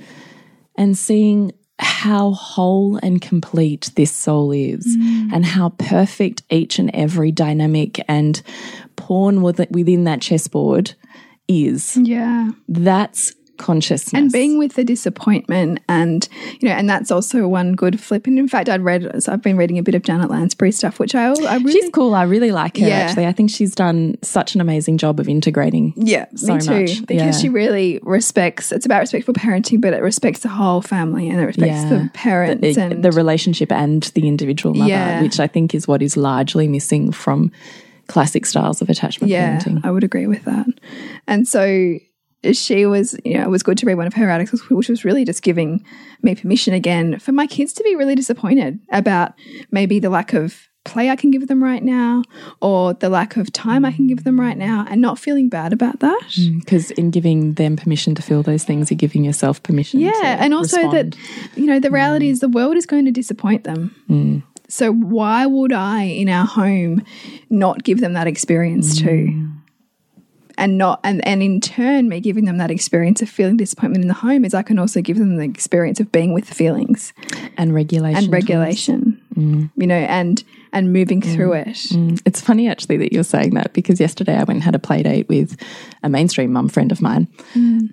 And 0.76 0.96
seeing 0.98 1.52
how 1.78 2.32
whole 2.32 2.98
and 3.02 3.20
complete 3.20 3.90
this 3.96 4.12
soul 4.12 4.52
is 4.52 4.96
mm. 4.96 5.30
and 5.32 5.44
how 5.44 5.70
perfect 5.70 6.42
each 6.50 6.78
and 6.78 6.90
every 6.94 7.32
dynamic 7.32 8.00
and 8.06 8.42
pawn 8.96 9.42
within 9.42 10.04
that 10.04 10.20
chessboard 10.20 10.94
is. 11.48 11.96
yeah 11.96 12.50
That's 12.68 13.34
consciousness. 13.56 14.12
and 14.12 14.32
being 14.32 14.58
with 14.58 14.74
the 14.74 14.84
disappointment 14.84 15.80
and 15.88 16.28
you 16.60 16.68
know 16.68 16.74
and 16.74 16.88
that's 16.90 17.10
also 17.10 17.46
one 17.46 17.74
good 17.74 18.00
flip 18.00 18.26
and 18.26 18.38
in 18.38 18.48
fact 18.48 18.68
i'd 18.68 18.82
read 18.82 19.22
so 19.22 19.32
i've 19.32 19.42
been 19.42 19.56
reading 19.56 19.78
a 19.78 19.82
bit 19.82 19.94
of 19.94 20.02
janet 20.02 20.28
lansbury 20.30 20.72
stuff 20.72 20.98
which 20.98 21.14
i, 21.14 21.26
I 21.28 21.56
really 21.58 21.72
She's 21.72 21.90
cool. 21.90 22.14
I 22.14 22.24
really 22.24 22.50
like 22.52 22.76
her, 22.78 22.86
Yeah. 22.86 22.96
actually. 22.96 23.26
I 23.26 23.32
think 23.32 23.50
she's 23.50 23.74
done 23.74 24.16
such 24.22 24.54
an 24.54 24.60
amazing 24.60 24.98
job 24.98 25.20
of 25.20 25.28
integrating 25.28 25.92
yeah 25.96 26.26
so 26.34 26.54
me 26.54 26.60
too 26.60 26.80
much. 26.80 27.06
because 27.06 27.16
Yeah. 27.16 27.30
she 27.32 27.48
really 27.48 28.00
respects 28.02 28.72
it's 28.72 28.86
about 28.86 29.00
respectful 29.00 29.34
parenting 29.34 29.80
but 29.80 29.92
it 29.94 30.02
respects 30.02 30.40
the 30.40 30.48
whole 30.48 30.80
family 30.82 31.28
and 31.28 31.40
it 31.40 31.44
respects 31.44 31.82
Yeah. 31.82 31.88
the 31.88 32.10
parents 32.14 32.74
the, 32.76 32.80
and 32.82 33.02
the 33.04 33.12
relationship 33.12 33.70
and 33.72 34.02
the 34.14 34.26
individual 34.28 34.74
mother, 34.74 35.20
which 35.22 35.38
I 35.40 35.46
think 35.46 35.74
is 35.74 35.86
what 35.88 36.02
is 36.02 36.16
largely 36.16 36.66
missing 36.68 37.12
from 37.12 37.52
classic 38.06 38.44
styles 38.44 38.82
of 38.82 38.90
attachment 38.90 39.30
yeah 39.30 39.58
parenting. 39.58 39.80
i 39.84 39.90
would 39.90 40.04
agree 40.04 40.26
with 40.26 40.44
that 40.44 40.66
and 41.26 41.48
so 41.48 41.98
she 42.52 42.86
was 42.86 43.18
you 43.24 43.34
know 43.34 43.44
it 43.44 43.50
was 43.50 43.62
good 43.62 43.78
to 43.78 43.86
read 43.86 43.94
one 43.94 44.06
of 44.06 44.14
her 44.14 44.30
articles 44.30 44.68
which 44.70 44.88
was 44.88 45.04
really 45.04 45.24
just 45.24 45.42
giving 45.42 45.84
me 46.22 46.34
permission 46.34 46.74
again 46.74 47.18
for 47.18 47.32
my 47.32 47.46
kids 47.46 47.72
to 47.72 47.82
be 47.84 47.96
really 47.96 48.14
disappointed 48.14 48.78
about 48.90 49.32
maybe 49.70 49.98
the 49.98 50.10
lack 50.10 50.32
of 50.32 50.68
play 50.84 51.10
I 51.10 51.16
can 51.16 51.30
give 51.30 51.48
them 51.48 51.62
right 51.62 51.82
now 51.82 52.22
or 52.60 52.94
the 52.94 53.08
lack 53.08 53.36
of 53.36 53.50
time 53.52 53.84
I 53.84 53.92
can 53.92 54.06
give 54.06 54.24
them 54.24 54.38
right 54.38 54.56
now 54.56 54.86
and 54.88 55.00
not 55.00 55.18
feeling 55.18 55.48
bad 55.48 55.72
about 55.72 56.00
that. 56.00 56.22
Mm, 56.38 56.60
because 56.60 56.90
in 56.92 57.10
giving 57.10 57.54
them 57.54 57.76
permission 57.76 58.14
to 58.14 58.22
feel 58.22 58.42
those 58.42 58.64
things, 58.64 58.90
you're 58.90 58.98
giving 58.98 59.24
yourself 59.24 59.62
permission. 59.62 60.00
Yeah, 60.00 60.36
and 60.38 60.54
also 60.54 60.76
respond. 60.76 61.12
that 61.12 61.58
you 61.58 61.66
know 61.66 61.80
the 61.80 61.88
mm. 61.88 61.94
reality 61.94 62.28
is 62.28 62.40
the 62.40 62.48
world 62.48 62.76
is 62.76 62.86
going 62.86 63.06
to 63.06 63.10
disappoint 63.10 63.64
them. 63.64 63.94
Mm. 64.08 64.42
So 64.68 64.92
why 64.92 65.46
would 65.46 65.72
I 65.72 66.02
in 66.02 66.28
our 66.28 66.46
home 66.46 67.04
not 67.50 67.84
give 67.84 68.00
them 68.00 68.12
that 68.14 68.26
experience 68.26 68.98
too? 68.98 69.50
And 70.56 70.78
not 70.78 71.00
and 71.02 71.26
and 71.26 71.42
in 71.42 71.60
turn 71.60 72.08
me 72.08 72.20
giving 72.20 72.44
them 72.44 72.58
that 72.58 72.70
experience 72.70 73.20
of 73.22 73.28
feeling 73.28 73.56
disappointment 73.56 74.04
in 74.04 74.08
the 74.08 74.14
home 74.14 74.44
is 74.44 74.54
I 74.54 74.62
can 74.62 74.78
also 74.78 75.00
give 75.00 75.18
them 75.18 75.36
the 75.36 75.44
experience 75.44 75.98
of 76.00 76.12
being 76.12 76.32
with 76.32 76.48
feelings 76.48 77.12
and 77.56 77.74
regulation. 77.74 78.24
and 78.24 78.32
regulation. 78.32 79.20
You 79.76 79.86
know, 79.86 79.96
and 79.96 80.44
and 80.72 80.92
moving 80.92 81.20
through 81.22 81.54
it. 81.54 81.68
Mm. 81.68 82.20
It's 82.24 82.40
funny 82.40 82.68
actually 82.68 82.96
that 82.98 83.12
you're 83.12 83.24
saying 83.24 83.54
that 83.54 83.72
because 83.72 84.00
yesterday 84.00 84.34
I 84.34 84.38
went 84.44 84.50
and 84.50 84.62
had 84.62 84.74
a 84.74 84.78
play 84.78 85.02
date 85.02 85.28
with 85.28 85.60
a 86.02 86.08
mainstream 86.08 86.52
mum 86.52 86.68
friend 86.68 86.92
of 86.92 87.00
mine, 87.00 87.28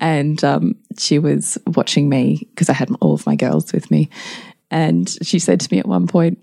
and 0.02 0.44
um, 0.44 0.76
she 0.98 1.20
was 1.20 1.58
watching 1.68 2.10
me 2.10 2.48
because 2.50 2.70
I 2.70 2.74
had 2.74 2.90
all 3.00 3.14
of 3.14 3.26
my 3.26 3.36
girls 3.36 3.72
with 3.74 3.90
me, 3.92 4.10
and 4.70 5.10
she 5.24 5.40
said 5.40 5.60
to 5.62 5.68
me 5.72 5.80
at 5.80 5.88
one 5.88 6.08
point, 6.08 6.40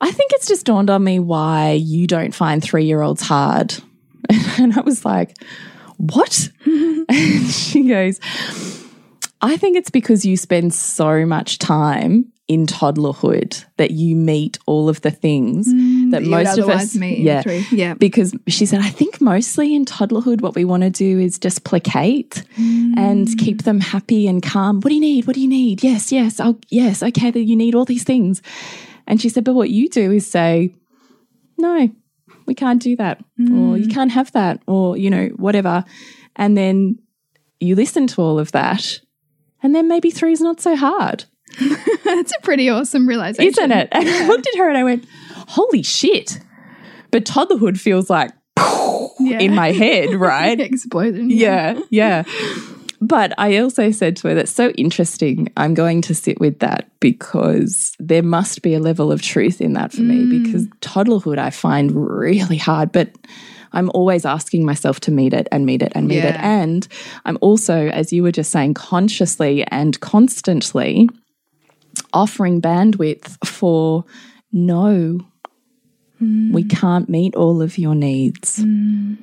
"I 0.00 0.10
think 0.10 0.32
it's 0.34 0.48
just 0.48 0.66
dawned 0.66 0.90
on 0.90 1.02
me 1.02 1.18
why 1.18 1.72
you 1.72 2.06
don't 2.06 2.34
find 2.34 2.62
three 2.62 2.84
year 2.84 3.02
olds 3.02 3.22
hard," 3.22 3.74
and 4.58 4.74
I 4.74 4.80
was 4.80 5.04
like, 5.04 5.36
"What?" 5.96 6.50
and 6.66 7.46
she 7.46 7.88
goes, 7.88 8.20
"I 9.40 9.56
think 9.56 9.76
it's 9.76 9.90
because 9.90 10.24
you 10.24 10.36
spend 10.36 10.74
so 10.74 11.26
much 11.26 11.58
time." 11.58 12.32
In 12.48 12.64
toddlerhood, 12.66 13.64
that 13.76 13.90
you 13.90 14.14
meet 14.14 14.56
all 14.66 14.88
of 14.88 15.00
the 15.00 15.10
things 15.10 15.66
that 15.66 15.74
Mm, 15.74 16.10
that 16.12 16.22
most 16.22 16.58
of 16.58 16.68
us, 16.68 16.94
meet 16.94 17.18
yeah, 17.18 17.42
yeah. 17.72 17.94
because 17.94 18.36
she 18.46 18.66
said, 18.66 18.78
I 18.78 18.88
think 18.88 19.20
mostly 19.20 19.74
in 19.74 19.84
toddlerhood, 19.84 20.42
what 20.42 20.54
we 20.54 20.64
want 20.64 20.84
to 20.84 20.90
do 20.90 21.18
is 21.18 21.40
just 21.40 21.64
placate 21.64 22.44
and 22.56 23.26
Mm. 23.26 23.36
keep 23.40 23.64
them 23.64 23.80
happy 23.80 24.28
and 24.28 24.44
calm. 24.44 24.76
What 24.80 24.90
do 24.90 24.94
you 24.94 25.00
need? 25.00 25.26
What 25.26 25.34
do 25.34 25.40
you 25.40 25.48
need? 25.48 25.82
Yes, 25.82 26.12
yes, 26.12 26.38
oh, 26.38 26.56
yes, 26.70 27.02
okay, 27.02 27.32
that 27.32 27.42
you 27.42 27.56
need 27.56 27.74
all 27.74 27.84
these 27.84 28.04
things. 28.04 28.42
And 29.08 29.20
she 29.20 29.28
said, 29.28 29.42
but 29.42 29.54
what 29.54 29.70
you 29.70 29.88
do 29.88 30.12
is 30.12 30.24
say, 30.24 30.72
no, 31.58 31.90
we 32.46 32.54
can't 32.54 32.80
do 32.82 32.96
that, 32.96 33.18
or 33.38 33.76
Mm. 33.76 33.82
you 33.82 33.88
can't 33.88 34.12
have 34.12 34.32
that, 34.32 34.60
or, 34.66 34.96
you 34.96 35.10
know, 35.10 35.26
whatever. 35.36 35.84
And 36.36 36.56
then 36.56 36.98
you 37.60 37.74
listen 37.74 38.06
to 38.08 38.22
all 38.22 38.38
of 38.38 38.52
that 38.52 39.00
And 39.62 39.74
then 39.74 39.88
maybe 39.88 40.10
three 40.10 40.32
is 40.32 40.40
not 40.42 40.60
so 40.60 40.76
hard. 40.76 41.24
That's 42.04 42.32
a 42.36 42.40
pretty 42.42 42.68
awesome 42.68 43.08
realization. 43.08 43.48
Isn't 43.48 43.72
it? 43.72 43.88
And 43.90 44.08
I 44.08 44.26
looked 44.28 44.46
at 44.46 44.58
her 44.58 44.68
and 44.68 44.76
I 44.78 44.84
went, 44.84 45.04
holy 45.48 45.82
shit. 45.82 46.38
But 47.10 47.24
toddlerhood 47.24 47.78
feels 47.78 48.08
like 48.10 48.32
Yeah. 49.18 49.38
in 49.40 49.54
my 49.54 49.72
head, 49.72 50.10
right? 50.20 50.60
Explosion. 50.60 51.30
yeah, 51.30 51.80
yeah. 51.90 52.24
But 53.00 53.34
I 53.38 53.58
also 53.58 53.90
said 53.90 54.16
to 54.16 54.28
her, 54.28 54.34
that's 54.34 54.50
so 54.50 54.70
interesting. 54.70 55.52
I'm 55.56 55.74
going 55.74 56.02
to 56.02 56.14
sit 56.14 56.40
with 56.40 56.60
that 56.60 56.88
because 57.00 57.94
there 57.98 58.22
must 58.22 58.62
be 58.62 58.74
a 58.74 58.80
level 58.80 59.12
of 59.12 59.20
truth 59.20 59.60
in 59.60 59.74
that 59.74 59.92
for 59.92 60.02
me 60.02 60.16
mm. 60.16 60.44
because 60.44 60.66
toddlerhood 60.80 61.38
I 61.38 61.50
find 61.50 61.92
really 61.92 62.56
hard. 62.56 62.92
But 62.92 63.10
I'm 63.72 63.90
always 63.94 64.24
asking 64.24 64.64
myself 64.64 65.00
to 65.00 65.10
meet 65.10 65.34
it 65.34 65.48
and 65.52 65.66
meet 65.66 65.82
it 65.82 65.92
and 65.94 66.08
meet 66.08 66.24
it. 66.24 66.36
And 66.36 66.88
I'm 67.26 67.36
also, 67.42 67.88
as 67.88 68.12
you 68.12 68.22
were 68.22 68.32
just 68.32 68.50
saying, 68.50 68.74
consciously 68.74 69.64
and 69.64 69.98
constantly 70.00 71.10
offering 72.12 72.62
bandwidth 72.62 73.36
for 73.46 74.04
no, 74.52 75.20
mm. 76.20 76.52
we 76.52 76.64
can't 76.64 77.10
meet 77.10 77.34
all 77.34 77.60
of 77.60 77.76
your 77.76 77.94
needs. 77.94 78.60
Mm. 78.60 79.18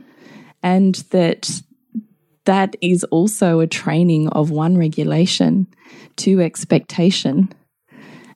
And 0.61 0.95
that 1.09 1.61
that 2.45 2.75
is 2.81 3.03
also 3.05 3.59
a 3.59 3.67
training 3.67 4.29
of 4.29 4.51
one 4.51 4.77
regulation, 4.77 5.67
two 6.15 6.41
expectation, 6.41 7.53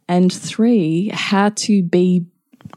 and 0.07 0.31
three, 0.31 1.09
how 1.13 1.49
to 1.49 1.83
be 1.83 2.25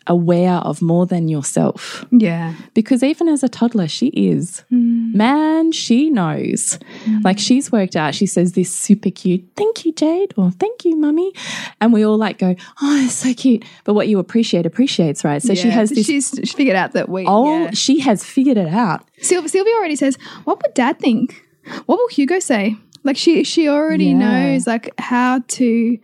aware 0.06 0.54
of 0.54 0.80
more 0.82 1.06
than 1.06 1.28
yourself. 1.28 2.04
Yeah. 2.10 2.54
Because 2.74 3.02
even 3.02 3.28
as 3.28 3.42
a 3.42 3.48
toddler, 3.48 3.86
she 3.88 4.08
is. 4.08 4.64
Mm. 4.72 5.14
Man, 5.14 5.72
she 5.72 6.10
knows. 6.10 6.78
Mm. 7.04 7.24
Like 7.24 7.38
she's 7.38 7.70
worked 7.70 7.96
out, 7.96 8.14
she 8.14 8.26
says 8.26 8.52
this 8.52 8.74
super 8.74 9.10
cute, 9.10 9.44
thank 9.56 9.84
you, 9.84 9.92
Jade, 9.92 10.34
or 10.36 10.50
thank 10.52 10.84
you, 10.84 10.96
mummy. 10.96 11.32
And 11.80 11.92
we 11.92 12.04
all 12.04 12.16
like 12.16 12.38
go, 12.38 12.54
oh, 12.82 13.04
it's 13.04 13.14
so 13.14 13.34
cute. 13.34 13.64
But 13.84 13.94
what 13.94 14.08
you 14.08 14.18
appreciate 14.18 14.66
appreciates, 14.66 15.24
right? 15.24 15.42
So 15.42 15.54
she 15.54 15.70
has 15.70 15.90
this. 15.90 16.06
She's 16.06 16.30
she 16.44 16.54
figured 16.56 16.76
out 16.76 16.92
that 16.92 17.08
we. 17.08 17.24
Oh, 17.26 17.64
yeah. 17.64 17.70
she 17.72 18.00
has 18.00 18.24
figured 18.24 18.56
it 18.56 18.68
out. 18.68 19.06
Sylvia, 19.20 19.48
Sylvia 19.48 19.74
already 19.74 19.96
says, 19.96 20.16
"What 20.44 20.62
would 20.62 20.74
Dad 20.74 20.98
think? 20.98 21.44
What 21.86 21.98
will 21.98 22.08
Hugo 22.08 22.38
say?" 22.40 22.76
Like 23.04 23.16
she 23.16 23.44
she 23.44 23.68
already 23.68 24.06
Yeah. 24.06 24.18
knows 24.52 24.66
like 24.66 24.92
how 24.98 25.40
to. 25.48 25.98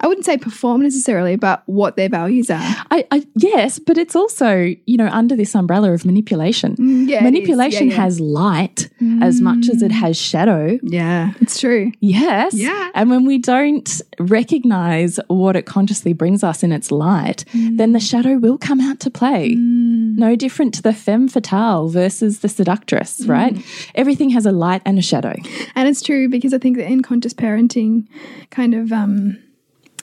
I 0.00 0.06
wouldn't 0.06 0.24
say 0.26 0.36
perform 0.36 0.82
necessarily, 0.82 1.36
but 1.36 1.62
what 1.66 1.96
their 1.96 2.08
values 2.08 2.50
are. 2.50 2.60
I, 2.90 3.06
I 3.10 3.26
yes, 3.36 3.78
but 3.78 3.96
it's 3.98 4.14
also 4.16 4.74
you 4.86 4.96
know 4.96 5.08
under 5.08 5.36
this 5.36 5.54
umbrella 5.54 5.92
of 5.92 6.04
manipulation. 6.04 6.76
Mm, 6.76 7.08
yeah, 7.08 7.22
manipulation 7.22 7.88
Yeah, 7.88 7.96
yeah. 7.96 8.02
has 8.02 8.20
light 8.20 8.88
as 9.22 9.40
much 9.40 9.68
as 9.68 9.82
it 9.82 9.92
has 9.92 10.16
shadow. 10.16 10.78
Yeah, 10.82 11.32
it's 11.40 11.60
true. 11.60 11.92
Yes. 12.00 12.54
Yeah. 12.54 12.90
And 12.94 13.10
when 13.10 13.24
we 13.24 13.38
don't 13.38 14.00
recognize 14.18 15.18
what 15.28 15.56
it 15.56 15.66
consciously 15.66 16.12
brings 16.12 16.42
us 16.44 16.62
in 16.62 16.72
its 16.72 16.90
light, 16.90 17.44
then 17.54 17.92
the 17.92 18.00
shadow 18.00 18.36
will 18.38 18.58
come 18.58 18.80
out 18.80 19.00
to 19.00 19.10
play. 19.10 19.54
No 19.56 20.36
different 20.36 20.72
to 20.74 20.82
the 20.82 20.92
femme 20.92 21.28
fatale 21.28 21.88
versus 21.88 22.40
the 22.40 22.48
seductress, 22.48 23.24
right? 23.26 23.56
Everything 23.94 24.30
has 24.30 24.46
a 24.46 24.52
light 24.52 24.82
and 24.86 24.98
a 24.98 25.02
shadow. 25.02 25.34
And 25.74 25.88
it's 25.88 26.00
true 26.02 26.28
because 26.28 26.54
I 26.54 26.58
think 26.58 26.76
that 26.78 26.86
in 26.90 27.02
conscious 27.02 27.34
parenting 27.34 28.06
kind 28.50 28.74
of 28.74 28.92
um, 28.92 29.36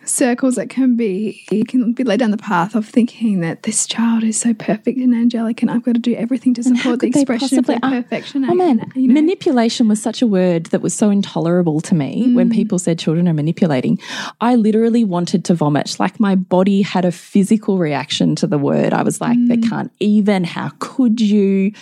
circles 0.05 0.55
that 0.55 0.69
can 0.69 0.95
be, 0.95 1.45
you 1.51 1.65
can 1.65 1.93
be 1.93 2.03
led 2.03 2.19
down 2.19 2.31
the 2.31 2.37
path 2.37 2.75
of 2.75 2.87
thinking 2.87 3.41
that 3.41 3.63
this 3.63 3.85
child 3.87 4.23
is 4.23 4.39
so 4.39 4.53
perfect 4.53 4.97
and 4.97 5.13
angelic 5.13 5.61
and 5.61 5.71
I've 5.71 5.83
got 5.83 5.93
to 5.93 5.99
do 5.99 6.15
everything 6.15 6.53
to 6.55 6.63
support 6.63 6.99
the 6.99 7.07
expression 7.07 7.59
of 7.59 7.65
their 7.65 7.79
uh, 7.83 7.89
perfection. 7.89 8.45
Oh 8.49 8.55
man, 8.55 8.91
you 8.95 9.07
know? 9.07 9.13
manipulation 9.13 9.87
was 9.87 10.01
such 10.01 10.21
a 10.21 10.27
word 10.27 10.67
that 10.67 10.81
was 10.81 10.93
so 10.93 11.09
intolerable 11.09 11.81
to 11.81 11.95
me 11.95 12.33
when 12.33 12.49
people 12.49 12.79
said 12.79 12.99
children 12.99 13.27
are 13.27 13.33
manipulating. 13.33 13.99
I 14.41 14.55
literally 14.55 15.03
wanted 15.03 15.45
to 15.45 15.53
vomit. 15.53 15.99
Like 15.99 16.19
my 16.19 16.35
body 16.35 16.81
had 16.81 17.05
a 17.05 17.11
physical 17.11 17.77
reaction 17.77 18.35
to 18.37 18.47
the 18.47 18.57
word. 18.57 18.93
I 18.93 19.03
was 19.03 19.21
like, 19.21 19.37
they 19.47 19.57
can't 19.57 19.91
even. 19.99 20.43
How 20.43 20.71
could 20.79 21.21
you? 21.21 21.73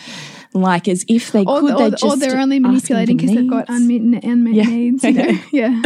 Like 0.53 0.87
as 0.89 1.05
if 1.07 1.31
they 1.31 1.45
or, 1.45 1.61
could. 1.61 1.71
or, 1.71 1.89
they're 1.91 2.09
or 2.09 2.17
they're 2.17 2.37
only 2.39 2.59
manipulating 2.59 3.15
because 3.17 3.33
they've 3.33 3.49
got 3.49 3.65
unmet, 3.69 4.23
unmet 4.23 4.53
Yeah. 4.53 4.63
needs. 4.65 5.03
You 5.03 5.13
know? 5.13 5.39
yeah. 5.51 5.81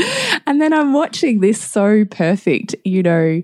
And 0.47 0.59
then 0.59 0.73
I'm 0.73 0.91
watching 0.93 1.39
this 1.39 1.61
so 1.61 2.03
perfect, 2.05 2.75
you 2.83 3.03
know, 3.03 3.43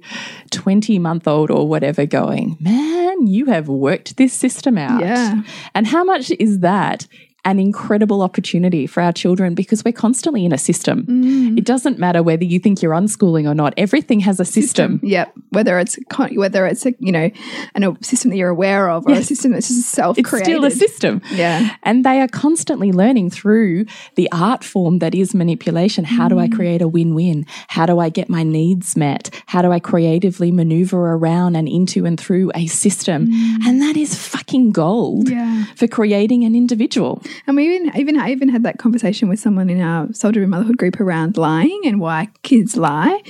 20 0.50 0.98
month 1.00 1.28
old 1.28 1.52
or 1.52 1.68
whatever 1.68 2.06
going, 2.06 2.58
man, 2.60 3.28
you 3.28 3.46
have 3.46 3.68
worked 3.68 4.18
this 4.18 4.34
system 4.34 4.78
out. 4.78 5.02
Yeah. 5.02 5.44
And 5.76 5.86
how 5.88 6.04
much 6.04 6.32
is 6.40 6.60
that? 6.60 7.08
An 7.44 7.58
incredible 7.60 8.22
opportunity 8.22 8.86
for 8.86 9.02
our 9.02 9.12
children 9.12 9.56
because 9.56 9.84
we're 9.84 9.94
constantly 9.94 10.46
in 10.46 10.54
a 10.54 10.60
system. 10.60 11.06
Mm. 11.08 11.58
It 11.58 11.66
doesn't 11.66 11.98
matter 11.98 12.22
whether 12.22 12.44
you 12.44 12.60
think 12.60 12.82
you're 12.84 12.94
unschooling 12.94 13.50
or 13.50 13.56
not. 13.56 13.74
Everything 13.78 14.20
has 14.20 14.40
a 14.40 14.46
system. 14.46 15.00
Yep. 15.02 15.34
Whether 15.50 15.80
it's 15.80 15.98
whether 16.36 16.68
it's 16.68 16.86
a 16.86 16.94
you 17.00 17.12
know 17.12 17.32
an, 17.74 17.84
a 17.84 17.98
system 18.04 18.30
that 18.30 18.38
you're 18.38 18.50
aware 18.50 18.90
of 18.92 19.08
or 19.08 19.14
a 19.14 19.24
system 19.24 19.54
that's 19.54 19.70
just 19.70 19.90
self 19.90 20.20
It's 20.20 20.30
still 20.30 20.64
a 20.66 20.70
system. 20.72 21.22
Yeah. 21.34 21.76
And 21.82 22.06
they 22.06 22.22
are 22.22 22.28
constantly 22.28 22.92
learning 22.92 23.32
through 23.32 23.86
the 24.16 24.30
art 24.32 24.64
form 24.64 25.00
that 25.00 25.16
is 25.16 25.34
manipulation. 25.34 26.04
How 26.06 26.28
do 26.30 26.38
I 26.38 26.48
Mm. 26.48 26.56
create 26.56 26.82
a 26.84 26.88
win 26.88 27.16
win? 27.16 27.46
How 27.70 27.86
do 27.88 27.98
I 28.00 28.10
get 28.10 28.30
my 28.30 28.44
needs 28.44 28.96
met? 28.96 29.30
How 29.48 29.62
do 29.64 29.72
I 29.72 29.80
creatively 29.80 30.52
maneuver 30.52 31.14
around 31.14 31.56
and 31.56 31.68
into 31.68 32.06
and 32.06 32.20
through 32.20 32.52
a 32.54 32.68
system? 32.68 33.30
And 33.66 33.82
that 33.82 33.98
is 33.98 34.14
fucking 34.16 34.72
gold 34.72 35.28
Mm. 35.28 35.32
Yeah. 35.32 35.64
for 35.76 35.88
creating 35.88 36.44
an 36.46 36.54
individual. 36.56 37.22
And 37.48 37.56
we 37.56 37.76
even 37.76 37.96
even 37.96 38.20
I 38.20 38.32
even 38.32 38.50
had 38.50 38.64
that 38.64 38.78
conversation 38.80 39.30
with 39.30 39.40
someone 39.40 39.70
in 39.70 39.82
our 39.82 40.12
Soul 40.14 40.32
Driven 40.32 40.50
Motherhood 40.50 40.78
group 40.78 41.00
around 41.00 41.38
lying 41.38 41.82
and 41.86 42.00
why 42.00 42.30
kids 42.44 42.78
lie. 42.78 43.22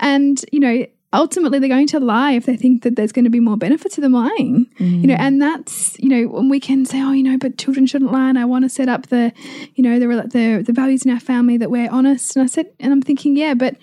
And, 0.00 0.44
you 0.52 0.60
know, 0.60 0.86
ultimately 1.12 1.58
they're 1.58 1.68
going 1.68 1.86
to 1.88 2.00
lie 2.00 2.32
if 2.32 2.46
they 2.46 2.56
think 2.56 2.82
that 2.82 2.96
there's 2.96 3.12
going 3.12 3.24
to 3.24 3.30
be 3.30 3.40
more 3.40 3.56
benefit 3.56 3.92
to 3.92 4.00
them 4.00 4.12
lying. 4.12 4.66
You 4.78 5.06
know, 5.08 5.14
mm. 5.14 5.20
and 5.20 5.42
that's, 5.42 5.98
you 5.98 6.08
know, 6.08 6.28
when 6.28 6.48
we 6.48 6.60
can 6.60 6.84
say, 6.84 7.00
oh, 7.02 7.12
you 7.12 7.22
know, 7.22 7.38
but 7.38 7.58
children 7.58 7.86
shouldn't 7.86 8.12
lie 8.12 8.28
and 8.28 8.38
I 8.38 8.44
want 8.44 8.64
to 8.64 8.68
set 8.68 8.88
up 8.88 9.08
the, 9.08 9.32
you 9.74 9.84
know, 9.84 9.98
the 9.98 10.06
the 10.28 10.62
the 10.66 10.72
values 10.72 11.04
in 11.04 11.12
our 11.12 11.20
family 11.20 11.56
that 11.58 11.70
we're 11.70 11.90
honest. 11.90 12.36
And 12.36 12.42
I 12.42 12.46
said 12.46 12.66
and 12.80 12.92
I'm 12.92 13.02
thinking, 13.02 13.36
yeah, 13.36 13.54
but 13.54 13.76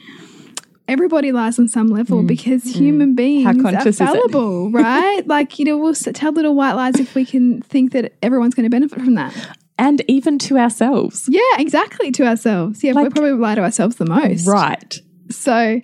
everybody 0.89 1.31
lies 1.31 1.59
on 1.59 1.67
some 1.67 1.87
level 1.87 2.23
mm. 2.23 2.27
because 2.27 2.63
mm. 2.63 2.73
human 2.73 3.15
beings 3.15 3.45
are 3.45 3.61
conscious 3.61 3.95
is 3.95 4.01
it? 4.01 4.05
fallible, 4.05 4.71
right? 4.71 5.25
like, 5.27 5.59
you 5.59 5.65
know, 5.65 5.77
we'll 5.77 5.93
tell 5.93 6.31
little 6.31 6.55
white 6.55 6.73
lies 6.73 6.99
if 6.99 7.15
we 7.15 7.25
can 7.25 7.61
think 7.61 7.93
that 7.93 8.13
everyone's 8.21 8.55
going 8.55 8.65
to 8.65 8.69
benefit 8.69 8.99
from 8.99 9.15
that. 9.15 9.33
And 9.77 10.01
even 10.09 10.37
to 10.39 10.57
ourselves. 10.57 11.25
Yeah, 11.29 11.41
exactly. 11.57 12.11
To 12.11 12.25
ourselves. 12.25 12.83
Yeah, 12.83 12.91
we 12.93 13.09
probably 13.09 13.31
lie 13.31 13.55
to 13.55 13.61
ourselves 13.61 13.95
the 13.95 14.05
most. 14.05 14.45
Right. 14.45 14.99
So, 15.29 15.79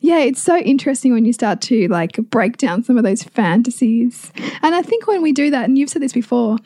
yeah, 0.00 0.18
it's 0.18 0.42
so 0.42 0.58
interesting 0.58 1.12
when 1.12 1.24
you 1.24 1.32
start 1.32 1.60
to 1.62 1.88
like 1.88 2.16
break 2.30 2.58
down 2.58 2.84
some 2.84 2.98
of 2.98 3.04
those 3.04 3.22
fantasies. 3.22 4.30
And 4.62 4.74
I 4.74 4.82
think 4.82 5.06
when 5.06 5.22
we 5.22 5.32
do 5.32 5.50
that, 5.50 5.64
and 5.64 5.76
you've 5.78 5.88
said 5.88 6.02
this 6.02 6.12
before, 6.12 6.58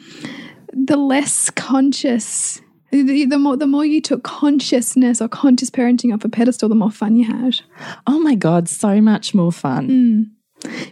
the 0.73 0.97
less 0.97 1.51
conscious. 1.51 2.61
The, 3.05 3.27
the 3.27 3.39
more 3.39 3.57
the 3.57 3.67
more 3.67 3.85
you 3.85 4.01
took 4.01 4.23
consciousness 4.23 5.21
or 5.21 5.29
conscious 5.29 5.71
parenting 5.71 6.15
off 6.15 6.25
a 6.25 6.29
pedestal, 6.29 6.69
the 6.69 6.75
more 6.75 6.91
fun 6.91 7.17
you 7.17 7.25
had. 7.25 7.61
Oh 8.07 8.19
my 8.21 8.35
God, 8.35 8.69
so 8.69 9.01
much 9.01 9.35
more 9.35 9.53
fun. 9.53 10.33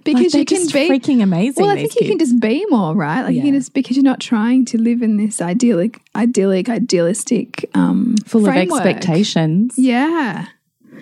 Because 0.05 0.35
Like, 0.35 0.51
you 0.51 0.59
can 0.59 0.67
be 0.67 0.89
freaking 0.89 1.23
amazing. 1.23 1.65
Well, 1.65 1.73
I 1.73 1.77
think 1.77 1.95
you 2.01 2.07
can 2.07 2.19
just 2.19 2.39
be 2.39 2.67
more, 2.69 2.95
right? 2.95 3.23
Like 3.23 3.35
you 3.35 3.43
can 3.43 3.55
just 3.55 3.73
because 3.73 3.97
you're 3.97 4.05
not 4.05 4.21
trying 4.21 4.65
to 4.67 4.79
live 4.81 5.03
in 5.03 5.17
this 5.17 5.41
idyllic, 5.41 6.01
idyllic, 6.15 6.69
idealistic, 6.69 7.69
um, 7.75 8.17
full 8.27 8.45
framework. 8.45 8.81
of 8.81 8.87
expectations. 8.87 9.75
Yeah, 9.79 10.47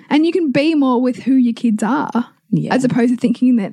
and 0.09 0.25
you 0.25 0.33
can 0.33 0.53
be 0.53 0.75
more 0.75 1.03
with 1.03 1.17
who 1.25 1.35
your 1.35 1.55
kids 1.55 1.83
are, 1.83 2.31
Yeah. 2.55 2.75
as 2.75 2.85
opposed 2.85 3.15
to 3.15 3.17
thinking 3.17 3.57
that 3.57 3.73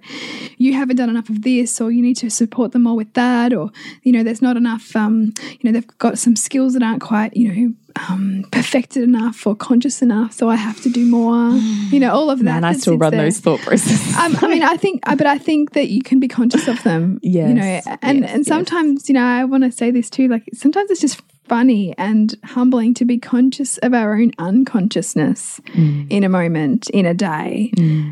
you 0.58 0.74
haven't 0.74 0.96
done 0.96 1.10
enough 1.10 1.30
of 1.30 1.42
this, 1.42 1.82
or 1.82 1.92
you 1.92 2.02
need 2.02 2.16
to 2.18 2.30
support 2.30 2.72
them 2.72 2.84
more 2.84 2.96
with 2.96 3.14
that, 3.14 3.54
or 3.54 3.72
you 4.04 4.14
know, 4.14 4.24
there's 4.24 4.42
not 4.42 4.56
enough. 4.56 4.96
Um, 4.96 5.34
you 5.52 5.60
know, 5.64 5.72
they've 5.74 5.98
got 5.98 6.18
some 6.18 6.38
skills 6.38 6.74
that 6.74 6.84
aren't 6.84 7.02
quite, 7.02 7.36
you 7.36 7.54
know. 7.54 7.74
Um, 8.08 8.46
perfected 8.52 9.04
enough 9.04 9.46
or 9.46 9.56
conscious 9.56 10.02
enough, 10.02 10.32
so 10.32 10.48
I 10.48 10.56
have 10.56 10.80
to 10.84 10.90
do 10.90 11.06
more. 11.06 11.50
You 11.92 12.00
know, 12.00 12.14
all 12.14 12.30
of 12.30 12.40
that. 12.40 12.46
Man, 12.46 12.64
I 12.64 12.74
still 12.74 12.98
run 12.98 13.12
there. 13.12 13.24
those 13.24 13.40
thought 13.40 13.60
processes. 13.60 14.16
Um, 14.16 14.38
I 14.42 14.48
mean, 14.48 14.64
I 14.64 14.78
think, 14.78 15.02
uh, 15.10 15.16
but 15.16 15.28
I 15.28 15.38
think 15.38 15.74
that 15.74 15.90
you 15.90 16.02
can 16.02 16.20
be 16.20 16.28
conscious 16.30 16.68
of 16.68 16.82
them. 16.84 17.20
yeah 17.24 17.50
you 17.50 17.56
know, 17.56 17.62
and 17.62 18.20
yes, 18.20 18.32
and 18.32 18.38
yes. 18.38 18.48
sometimes, 18.48 19.10
you 19.10 19.16
know, 19.16 19.26
I 19.26 19.44
want 19.44 19.64
to 19.64 19.72
say 19.72 19.92
this 19.92 20.10
too. 20.10 20.28
Like 20.30 20.44
sometimes 20.54 20.92
it's 20.92 21.02
just 21.02 21.22
funny 21.50 21.94
and 21.98 22.36
humbling 22.46 22.94
to 22.94 23.06
be 23.06 23.18
conscious 23.18 23.78
of 23.80 23.94
our 23.94 24.14
own 24.16 24.32
unconsciousness 24.38 25.60
Mm. 25.76 26.08
in 26.10 26.24
a 26.24 26.30
moment, 26.30 26.90
in 26.92 27.06
a 27.06 27.14
day, 27.14 27.72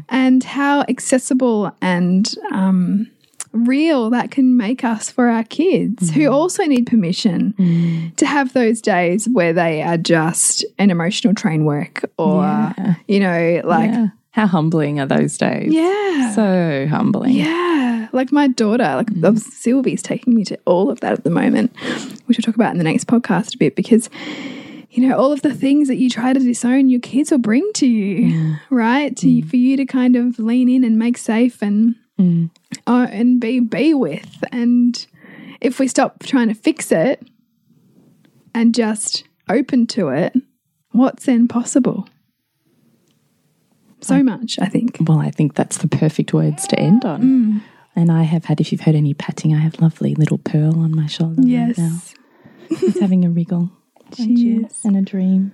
and 0.09 0.43
how 0.43 0.81
accessible 0.89 1.71
and 1.81 2.33
um, 2.51 3.07
real 3.53 4.09
that 4.11 4.29
can 4.31 4.57
make 4.57 4.83
us 4.83 5.09
for 5.09 5.27
our 5.29 5.43
kids 5.43 6.11
Mm. 6.11 6.13
who 6.15 6.27
also 6.27 6.63
need 6.65 6.85
permission 6.87 8.11
to 8.17 8.25
have 8.25 8.53
those 8.53 8.81
days 8.81 9.27
where 9.31 9.53
they 9.53 9.81
are 9.81 9.97
just 9.97 10.65
an 10.77 10.89
emotional 10.91 11.33
train 11.33 11.63
work 11.65 12.03
or 12.17 12.43
Yeah. 12.43 12.95
you 13.07 13.19
know 13.19 13.61
like 13.63 13.89
Yeah. 13.91 14.07
How 14.37 14.47
humbling 14.47 14.99
are 15.01 15.05
those 15.07 15.37
days? 15.37 15.73
yeah 15.73 16.31
So 16.35 16.87
humbling. 16.89 17.33
yeah, 17.33 18.07
like 18.13 18.31
my 18.31 18.47
daughter, 18.47 18.83
like 18.95 19.07
Mm. 19.07 19.37
Sylvie's 19.39 20.01
taking 20.03 20.33
me 20.35 20.43
to 20.45 20.57
all 20.65 20.89
of 20.89 20.99
that 21.01 21.11
at 21.13 21.23
the 21.23 21.29
moment, 21.31 21.71
which 22.25 22.37
we'll 22.37 22.43
talk 22.43 22.55
about 22.55 22.71
in 22.71 22.77
the 22.77 22.83
next 22.83 23.07
podcast 23.07 23.55
a 23.55 23.57
bit 23.57 23.75
because 23.75 24.09
you 24.89 25.07
know, 25.07 25.17
all 25.17 25.31
of 25.31 25.41
the 25.41 25.53
things 25.53 25.89
that 25.89 25.97
you 25.97 26.09
try 26.09 26.33
to 26.33 26.39
disown, 26.39 26.89
your 26.89 27.01
kids 27.01 27.29
will 27.29 27.37
bring 27.37 27.69
to 27.75 27.85
you, 27.85 28.55
right? 28.71 29.15
To, 29.17 29.27
Mm. 29.27 29.47
For 29.49 29.55
you 29.57 29.77
to 29.77 29.85
kind 29.85 30.15
of 30.15 30.39
lean 30.39 30.69
in 30.69 30.83
and 30.83 30.97
make 30.97 31.17
safe 31.17 31.61
and 31.61 31.95
Mm. 32.19 32.49
uh, 32.87 33.07
and 33.11 33.39
be 33.39 33.59
be 33.59 33.93
with. 33.93 34.43
And 34.51 35.05
if 35.61 35.77
we 35.79 35.87
stop 35.87 36.23
trying 36.23 36.47
to 36.47 36.55
fix 36.55 36.91
it 36.91 37.21
and 38.55 38.73
just 38.73 39.23
open 39.49 39.85
to 39.87 40.09
it, 40.09 40.33
what's 40.93 41.25
then 41.25 41.47
possible? 41.47 42.07
So 44.01 44.21
much, 44.23 44.57
I 44.61 44.65
think. 44.67 44.97
Well, 45.01 45.19
I 45.19 45.31
think 45.31 45.55
that's 45.55 45.77
the 45.77 45.87
perfect 45.87 46.33
words 46.33 46.67
to 46.67 46.79
end 46.79 47.03
on. 47.03 47.21
Mm. 47.21 47.61
And 47.95 48.11
I 48.11 48.23
have 48.23 48.45
had, 48.45 48.61
if 48.61 48.71
you've 48.71 48.81
heard 48.81 48.95
any 48.95 49.13
patting, 49.15 49.55
I 49.55 49.59
have 49.59 49.81
lovely 49.81 50.13
little 50.15 50.37
Pearl 50.37 50.79
on 50.79 50.95
my 50.95 51.07
shoulder. 51.07 51.41
Yes. 51.41 51.77
Right 51.79 51.89
now. 51.89 51.99
She's 52.79 52.99
having 52.99 53.25
a 53.25 53.29
wriggle. 53.29 53.71
She 54.15 54.57
is. 54.63 54.79
And 54.85 54.95
a 54.97 55.01
dream. 55.01 55.51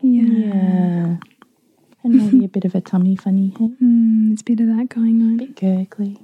Yeah. 0.00 0.22
Yeah. 0.22 1.16
And 2.02 2.14
maybe 2.32 2.44
a 2.44 2.48
bit 2.48 2.64
of 2.64 2.74
a 2.74 2.80
tummy 2.80 3.16
funny, 3.16 3.54
hey? 3.58 3.68
Mm, 3.82 4.28
there's 4.30 4.40
a 4.40 4.44
bit 4.44 4.60
of 4.60 4.66
that 4.68 4.88
going 4.88 5.20
on. 5.22 5.34
A 5.34 5.46
bit 5.46 5.56
gurgly. 5.56 6.18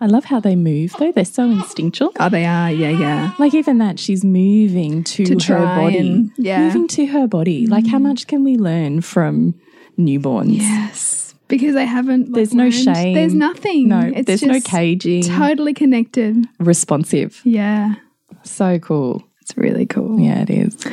I 0.00 0.06
love 0.06 0.24
how 0.24 0.40
they 0.40 0.56
move 0.56 0.94
though. 0.98 1.12
They're 1.12 1.24
so 1.24 1.50
instinctual. 1.50 2.12
Oh, 2.18 2.28
they 2.30 2.46
are. 2.46 2.70
Yeah, 2.70 2.90
yeah. 2.90 3.32
Like 3.38 3.52
even 3.52 3.76
that, 3.78 3.98
she's 3.98 4.24
moving 4.24 5.04
to, 5.04 5.24
To 5.36 5.54
her 5.54 5.64
body. 5.66 5.98
and- 5.98 6.32
yeah. 6.38 6.60
Mm. 6.60 6.64
Moving 6.66 6.88
to 6.88 7.06
her 7.06 7.26
body. 7.26 7.66
Like 7.66 7.86
how 7.86 7.98
much 7.98 8.26
can 8.26 8.42
we 8.44 8.56
learn 8.56 9.00
from 9.02 9.54
newborns? 9.98 10.56
Yes. 10.58 11.34
Because 11.48 11.74
they 11.74 11.86
haven't. 11.86 12.26
like, 12.28 12.34
There's 12.36 12.54
no 12.54 12.64
learned- 12.64 12.74
shame. 12.74 13.14
There's 13.14 13.34
nothing. 13.34 13.88
No, 13.88 14.00
It's 14.14 14.26
there's 14.26 14.42
no 14.42 14.60
caging. 14.60 15.22
Totally 15.24 15.74
connected. 15.74 16.46
Responsive. 16.58 17.40
Yeah. 17.44 17.94
So 18.44 18.78
cool. 18.78 19.22
It's 19.42 19.56
really 19.58 19.84
cool. 19.84 20.18
Yeah, 20.18 20.40
it 20.40 20.48
is. 20.50 20.74
So, 20.80 20.90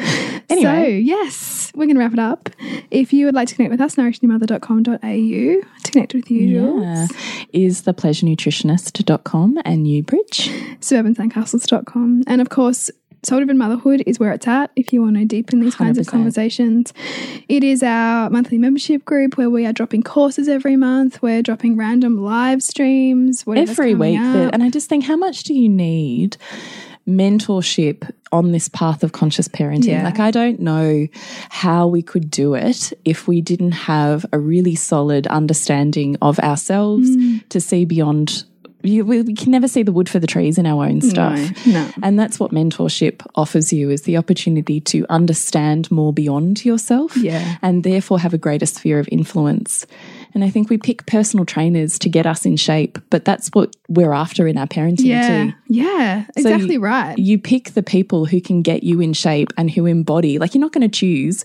Anyway, 0.49 0.99
yes, 0.99 1.71
we're 1.73 1.85
going 1.85 1.95
to 1.95 2.01
wrap 2.01 2.11
it 2.11 2.19
up. 2.19 2.49
If 2.91 3.13
you 3.13 3.25
would 3.25 3.33
like 3.33 3.47
to 3.47 3.55
connect 3.55 3.71
with 3.71 3.79
us, 3.79 3.95
nourishingmother.com.au 3.95 4.97
to 4.99 5.91
connect 5.91 6.13
with 6.13 6.29
you, 6.29 6.59
Jules. 6.59 6.81
yeah, 6.83 7.07
is 7.53 7.83
thepleasurenutritionist.com 7.83 9.59
and 9.63 9.83
Newbridge. 9.83 10.49
suburbansandcastles.com. 10.81 12.23
And 12.27 12.41
of 12.41 12.49
course, 12.49 12.91
Soul 13.23 13.39
Driven 13.39 13.57
Motherhood 13.57 14.01
is 14.07 14.19
where 14.19 14.31
it's 14.33 14.47
at 14.47 14.71
if 14.75 14.91
you 14.91 15.01
want 15.01 15.15
to 15.17 15.25
deepen 15.25 15.59
these 15.59 15.75
kinds 15.75 15.99
of 15.99 16.05
100%. 16.07 16.09
conversations. 16.09 16.91
It 17.47 17.63
is 17.63 17.83
our 17.83 18.29
monthly 18.31 18.57
membership 18.57 19.05
group 19.05 19.37
where 19.37 19.49
we 19.49 19.65
are 19.67 19.73
dropping 19.73 20.01
courses 20.01 20.47
every 20.49 20.75
month. 20.75 21.21
We're 21.21 21.43
dropping 21.43 21.77
random 21.77 22.17
live 22.17 22.63
streams 22.63 23.43
every 23.47 23.93
week. 23.93 24.17
That, 24.19 24.53
and 24.53 24.63
I 24.63 24.69
just 24.71 24.89
think, 24.89 25.03
how 25.05 25.17
much 25.17 25.43
do 25.43 25.53
you 25.53 25.69
need 25.69 26.37
mentorship 27.07 28.09
on 28.31 28.51
this 28.51 28.69
path 28.69 29.03
of 29.03 29.11
conscious 29.11 29.47
parenting? 29.47 29.85
Yeah. 29.87 30.03
Like, 30.03 30.19
I 30.19 30.31
don't 30.31 30.59
know 30.59 31.07
how 31.49 31.87
we 31.87 32.01
could 32.01 32.31
do 32.31 32.55
it 32.55 32.91
if 33.05 33.27
we 33.27 33.41
didn't 33.41 33.73
have 33.73 34.25
a 34.33 34.39
really 34.39 34.75
solid 34.75 35.27
understanding 35.27 36.17
of 36.21 36.39
ourselves 36.39 37.09
Mm. 37.15 37.47
to 37.49 37.59
see 37.61 37.85
beyond. 37.85 38.45
You, 38.83 39.05
we, 39.05 39.21
we 39.21 39.33
can 39.33 39.51
never 39.51 39.67
see 39.67 39.83
the 39.83 39.91
wood 39.91 40.09
for 40.09 40.19
the 40.19 40.27
trees 40.27 40.57
in 40.57 40.65
our 40.65 40.85
own 40.85 41.01
stuff. 41.01 41.39
no. 41.67 41.89
And 42.03 42.19
that's 42.19 42.39
what 42.39 42.51
mentorship 42.51 43.25
offers 43.35 43.71
you 43.73 43.89
is 43.89 44.03
the 44.03 44.17
opportunity 44.17 44.79
to 44.81 45.05
understand 45.09 45.89
more 45.91 46.11
beyond 46.13 46.63
yourself 46.65 47.15
Yeah. 47.17 47.57
and 47.61 47.83
therefore 47.83 48.19
have 48.19 48.33
a 48.33 48.37
greater 48.37 48.65
sphere 48.65 48.99
of 48.99 49.07
influence. 49.11 49.85
And 50.33 50.43
I 50.43 50.49
think 50.49 50.69
we 50.69 50.77
pick 50.77 51.05
personal 51.07 51.45
trainers 51.45 51.99
to 51.99 52.09
get 52.09 52.25
us 52.25 52.45
in 52.45 52.55
shape, 52.55 52.97
but 53.09 53.25
that's 53.25 53.49
what 53.49 53.75
we're 53.89 54.13
after 54.13 54.47
in 54.47 54.57
our 54.57 54.67
parenting 54.67 55.05
Yeah. 55.05 55.45
too. 55.45 55.53
Yeah. 55.67 56.23
So 56.25 56.31
Exactly 56.37 56.73
you- 56.75 56.79
right. 56.81 57.17
You 57.17 57.37
pick 57.37 57.71
the 57.71 57.83
people 57.83 58.25
who 58.25 58.39
can 58.41 58.61
get 58.61 58.83
you 58.83 59.01
in 59.01 59.13
shape 59.13 59.51
and 59.57 59.69
who 59.69 59.85
embody, 59.85 60.39
like 60.39 60.53
you're 60.55 60.61
not 60.61 60.71
going 60.71 60.89
to 60.89 60.99
choose 60.99 61.43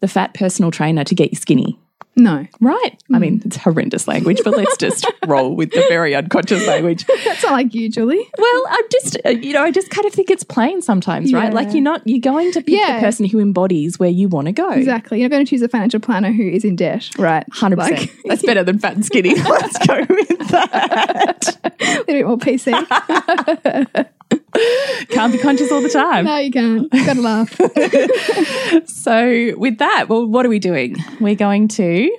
the 0.00 0.08
fat 0.08 0.34
personal 0.34 0.70
trainer 0.70 1.04
to 1.04 1.14
get 1.14 1.30
you 1.30 1.36
skinny. 1.36 1.78
No. 2.16 2.46
Right. 2.60 3.02
I 3.12 3.18
mean, 3.18 3.42
it's 3.44 3.56
horrendous 3.56 4.06
language, 4.08 4.40
but 4.44 4.56
let's 4.56 4.76
just 4.76 5.06
roll 5.26 5.54
with 5.56 5.70
the 5.72 5.84
very 5.88 6.14
unconscious 6.14 6.66
language. 6.66 7.04
That's 7.24 7.42
not 7.42 7.52
like 7.52 7.74
you, 7.74 7.88
Julie. 7.90 8.28
Well, 8.38 8.62
I'm 8.70 8.84
just, 8.92 9.16
uh, 9.24 9.30
you 9.30 9.52
know, 9.52 9.62
I 9.62 9.70
just 9.70 9.90
kind 9.90 10.06
of 10.06 10.12
think 10.12 10.30
it's 10.30 10.44
plain 10.44 10.80
sometimes, 10.82 11.32
right? 11.32 11.52
Like 11.52 11.72
you're 11.72 11.82
not, 11.82 12.02
you're 12.04 12.20
going 12.20 12.52
to 12.52 12.60
pick 12.60 12.78
Yeah. 12.78 12.96
the 12.96 13.00
person 13.00 13.26
who 13.26 13.40
embodies 13.40 13.98
where 13.98 14.10
you 14.10 14.28
want 14.28 14.46
to 14.46 14.52
go. 14.52 14.70
Exactly. 14.70 15.20
You're 15.20 15.28
not 15.28 15.34
going 15.36 15.44
to 15.46 15.50
choose 15.50 15.62
a 15.62 15.68
financial 15.68 16.00
planner 16.00 16.32
who 16.32 16.42
is 16.48 16.64
in 16.64 16.76
debt. 16.76 17.10
Right. 17.18 17.44
100%. 17.50 17.76
Like, 17.76 18.12
That's 18.24 18.42
better 18.42 18.62
than 18.64 18.78
fat 18.78 18.94
and 18.94 19.04
skinny. 19.04 19.34
Let's 19.42 19.86
go 19.86 19.98
with 20.08 20.48
that. 20.48 21.58
a 21.64 21.70
little 21.82 22.04
bit 22.06 22.26
more 22.26 22.38
PC. 22.38 24.06
Can't 25.08 25.32
be 25.32 25.38
conscious 25.38 25.70
all 25.72 25.80
the 25.82 25.88
time. 25.88 26.24
no, 26.24 26.36
you 26.36 26.50
can't. 26.50 26.90
Gotta 26.90 27.20
laugh. 27.20 27.60
So, 28.86 29.52
with 29.56 29.78
that, 29.78 30.06
well, 30.08 30.26
what 30.26 30.44
are 30.46 30.48
we 30.48 30.58
doing? 30.58 30.96
We're 31.20 31.34
going 31.34 31.68
to. 31.68 32.10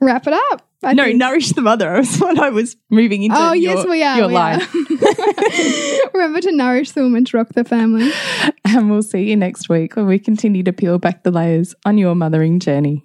Wrap 0.00 0.26
it 0.26 0.32
up. 0.32 0.66
I 0.82 0.94
No, 0.94 1.04
think. 1.04 1.18
nourish 1.18 1.50
the 1.50 1.60
mother. 1.62 1.92
was 1.96 2.18
what 2.18 2.38
I 2.38 2.50
was 2.50 2.76
moving 2.90 3.22
into. 3.22 3.36
Oh, 3.38 3.52
your, 3.52 3.76
yes, 3.76 3.86
we 3.86 4.02
are. 4.02 4.16
Your 4.18 4.28
we 4.28 4.34
line. 4.34 4.60
are. 4.62 6.10
Remember 6.14 6.40
to 6.40 6.52
nourish 6.52 6.92
the 6.92 7.02
woman 7.02 7.24
to 7.26 7.36
rock 7.36 7.48
the 7.54 7.64
family. 7.64 8.10
And 8.64 8.90
we'll 8.90 9.02
see 9.02 9.28
you 9.28 9.36
next 9.36 9.68
week 9.68 9.96
when 9.96 10.06
we 10.06 10.18
continue 10.18 10.62
to 10.62 10.72
peel 10.72 10.98
back 10.98 11.22
the 11.22 11.30
layers 11.30 11.74
on 11.84 11.98
your 11.98 12.14
mothering 12.14 12.60
journey. 12.60 13.04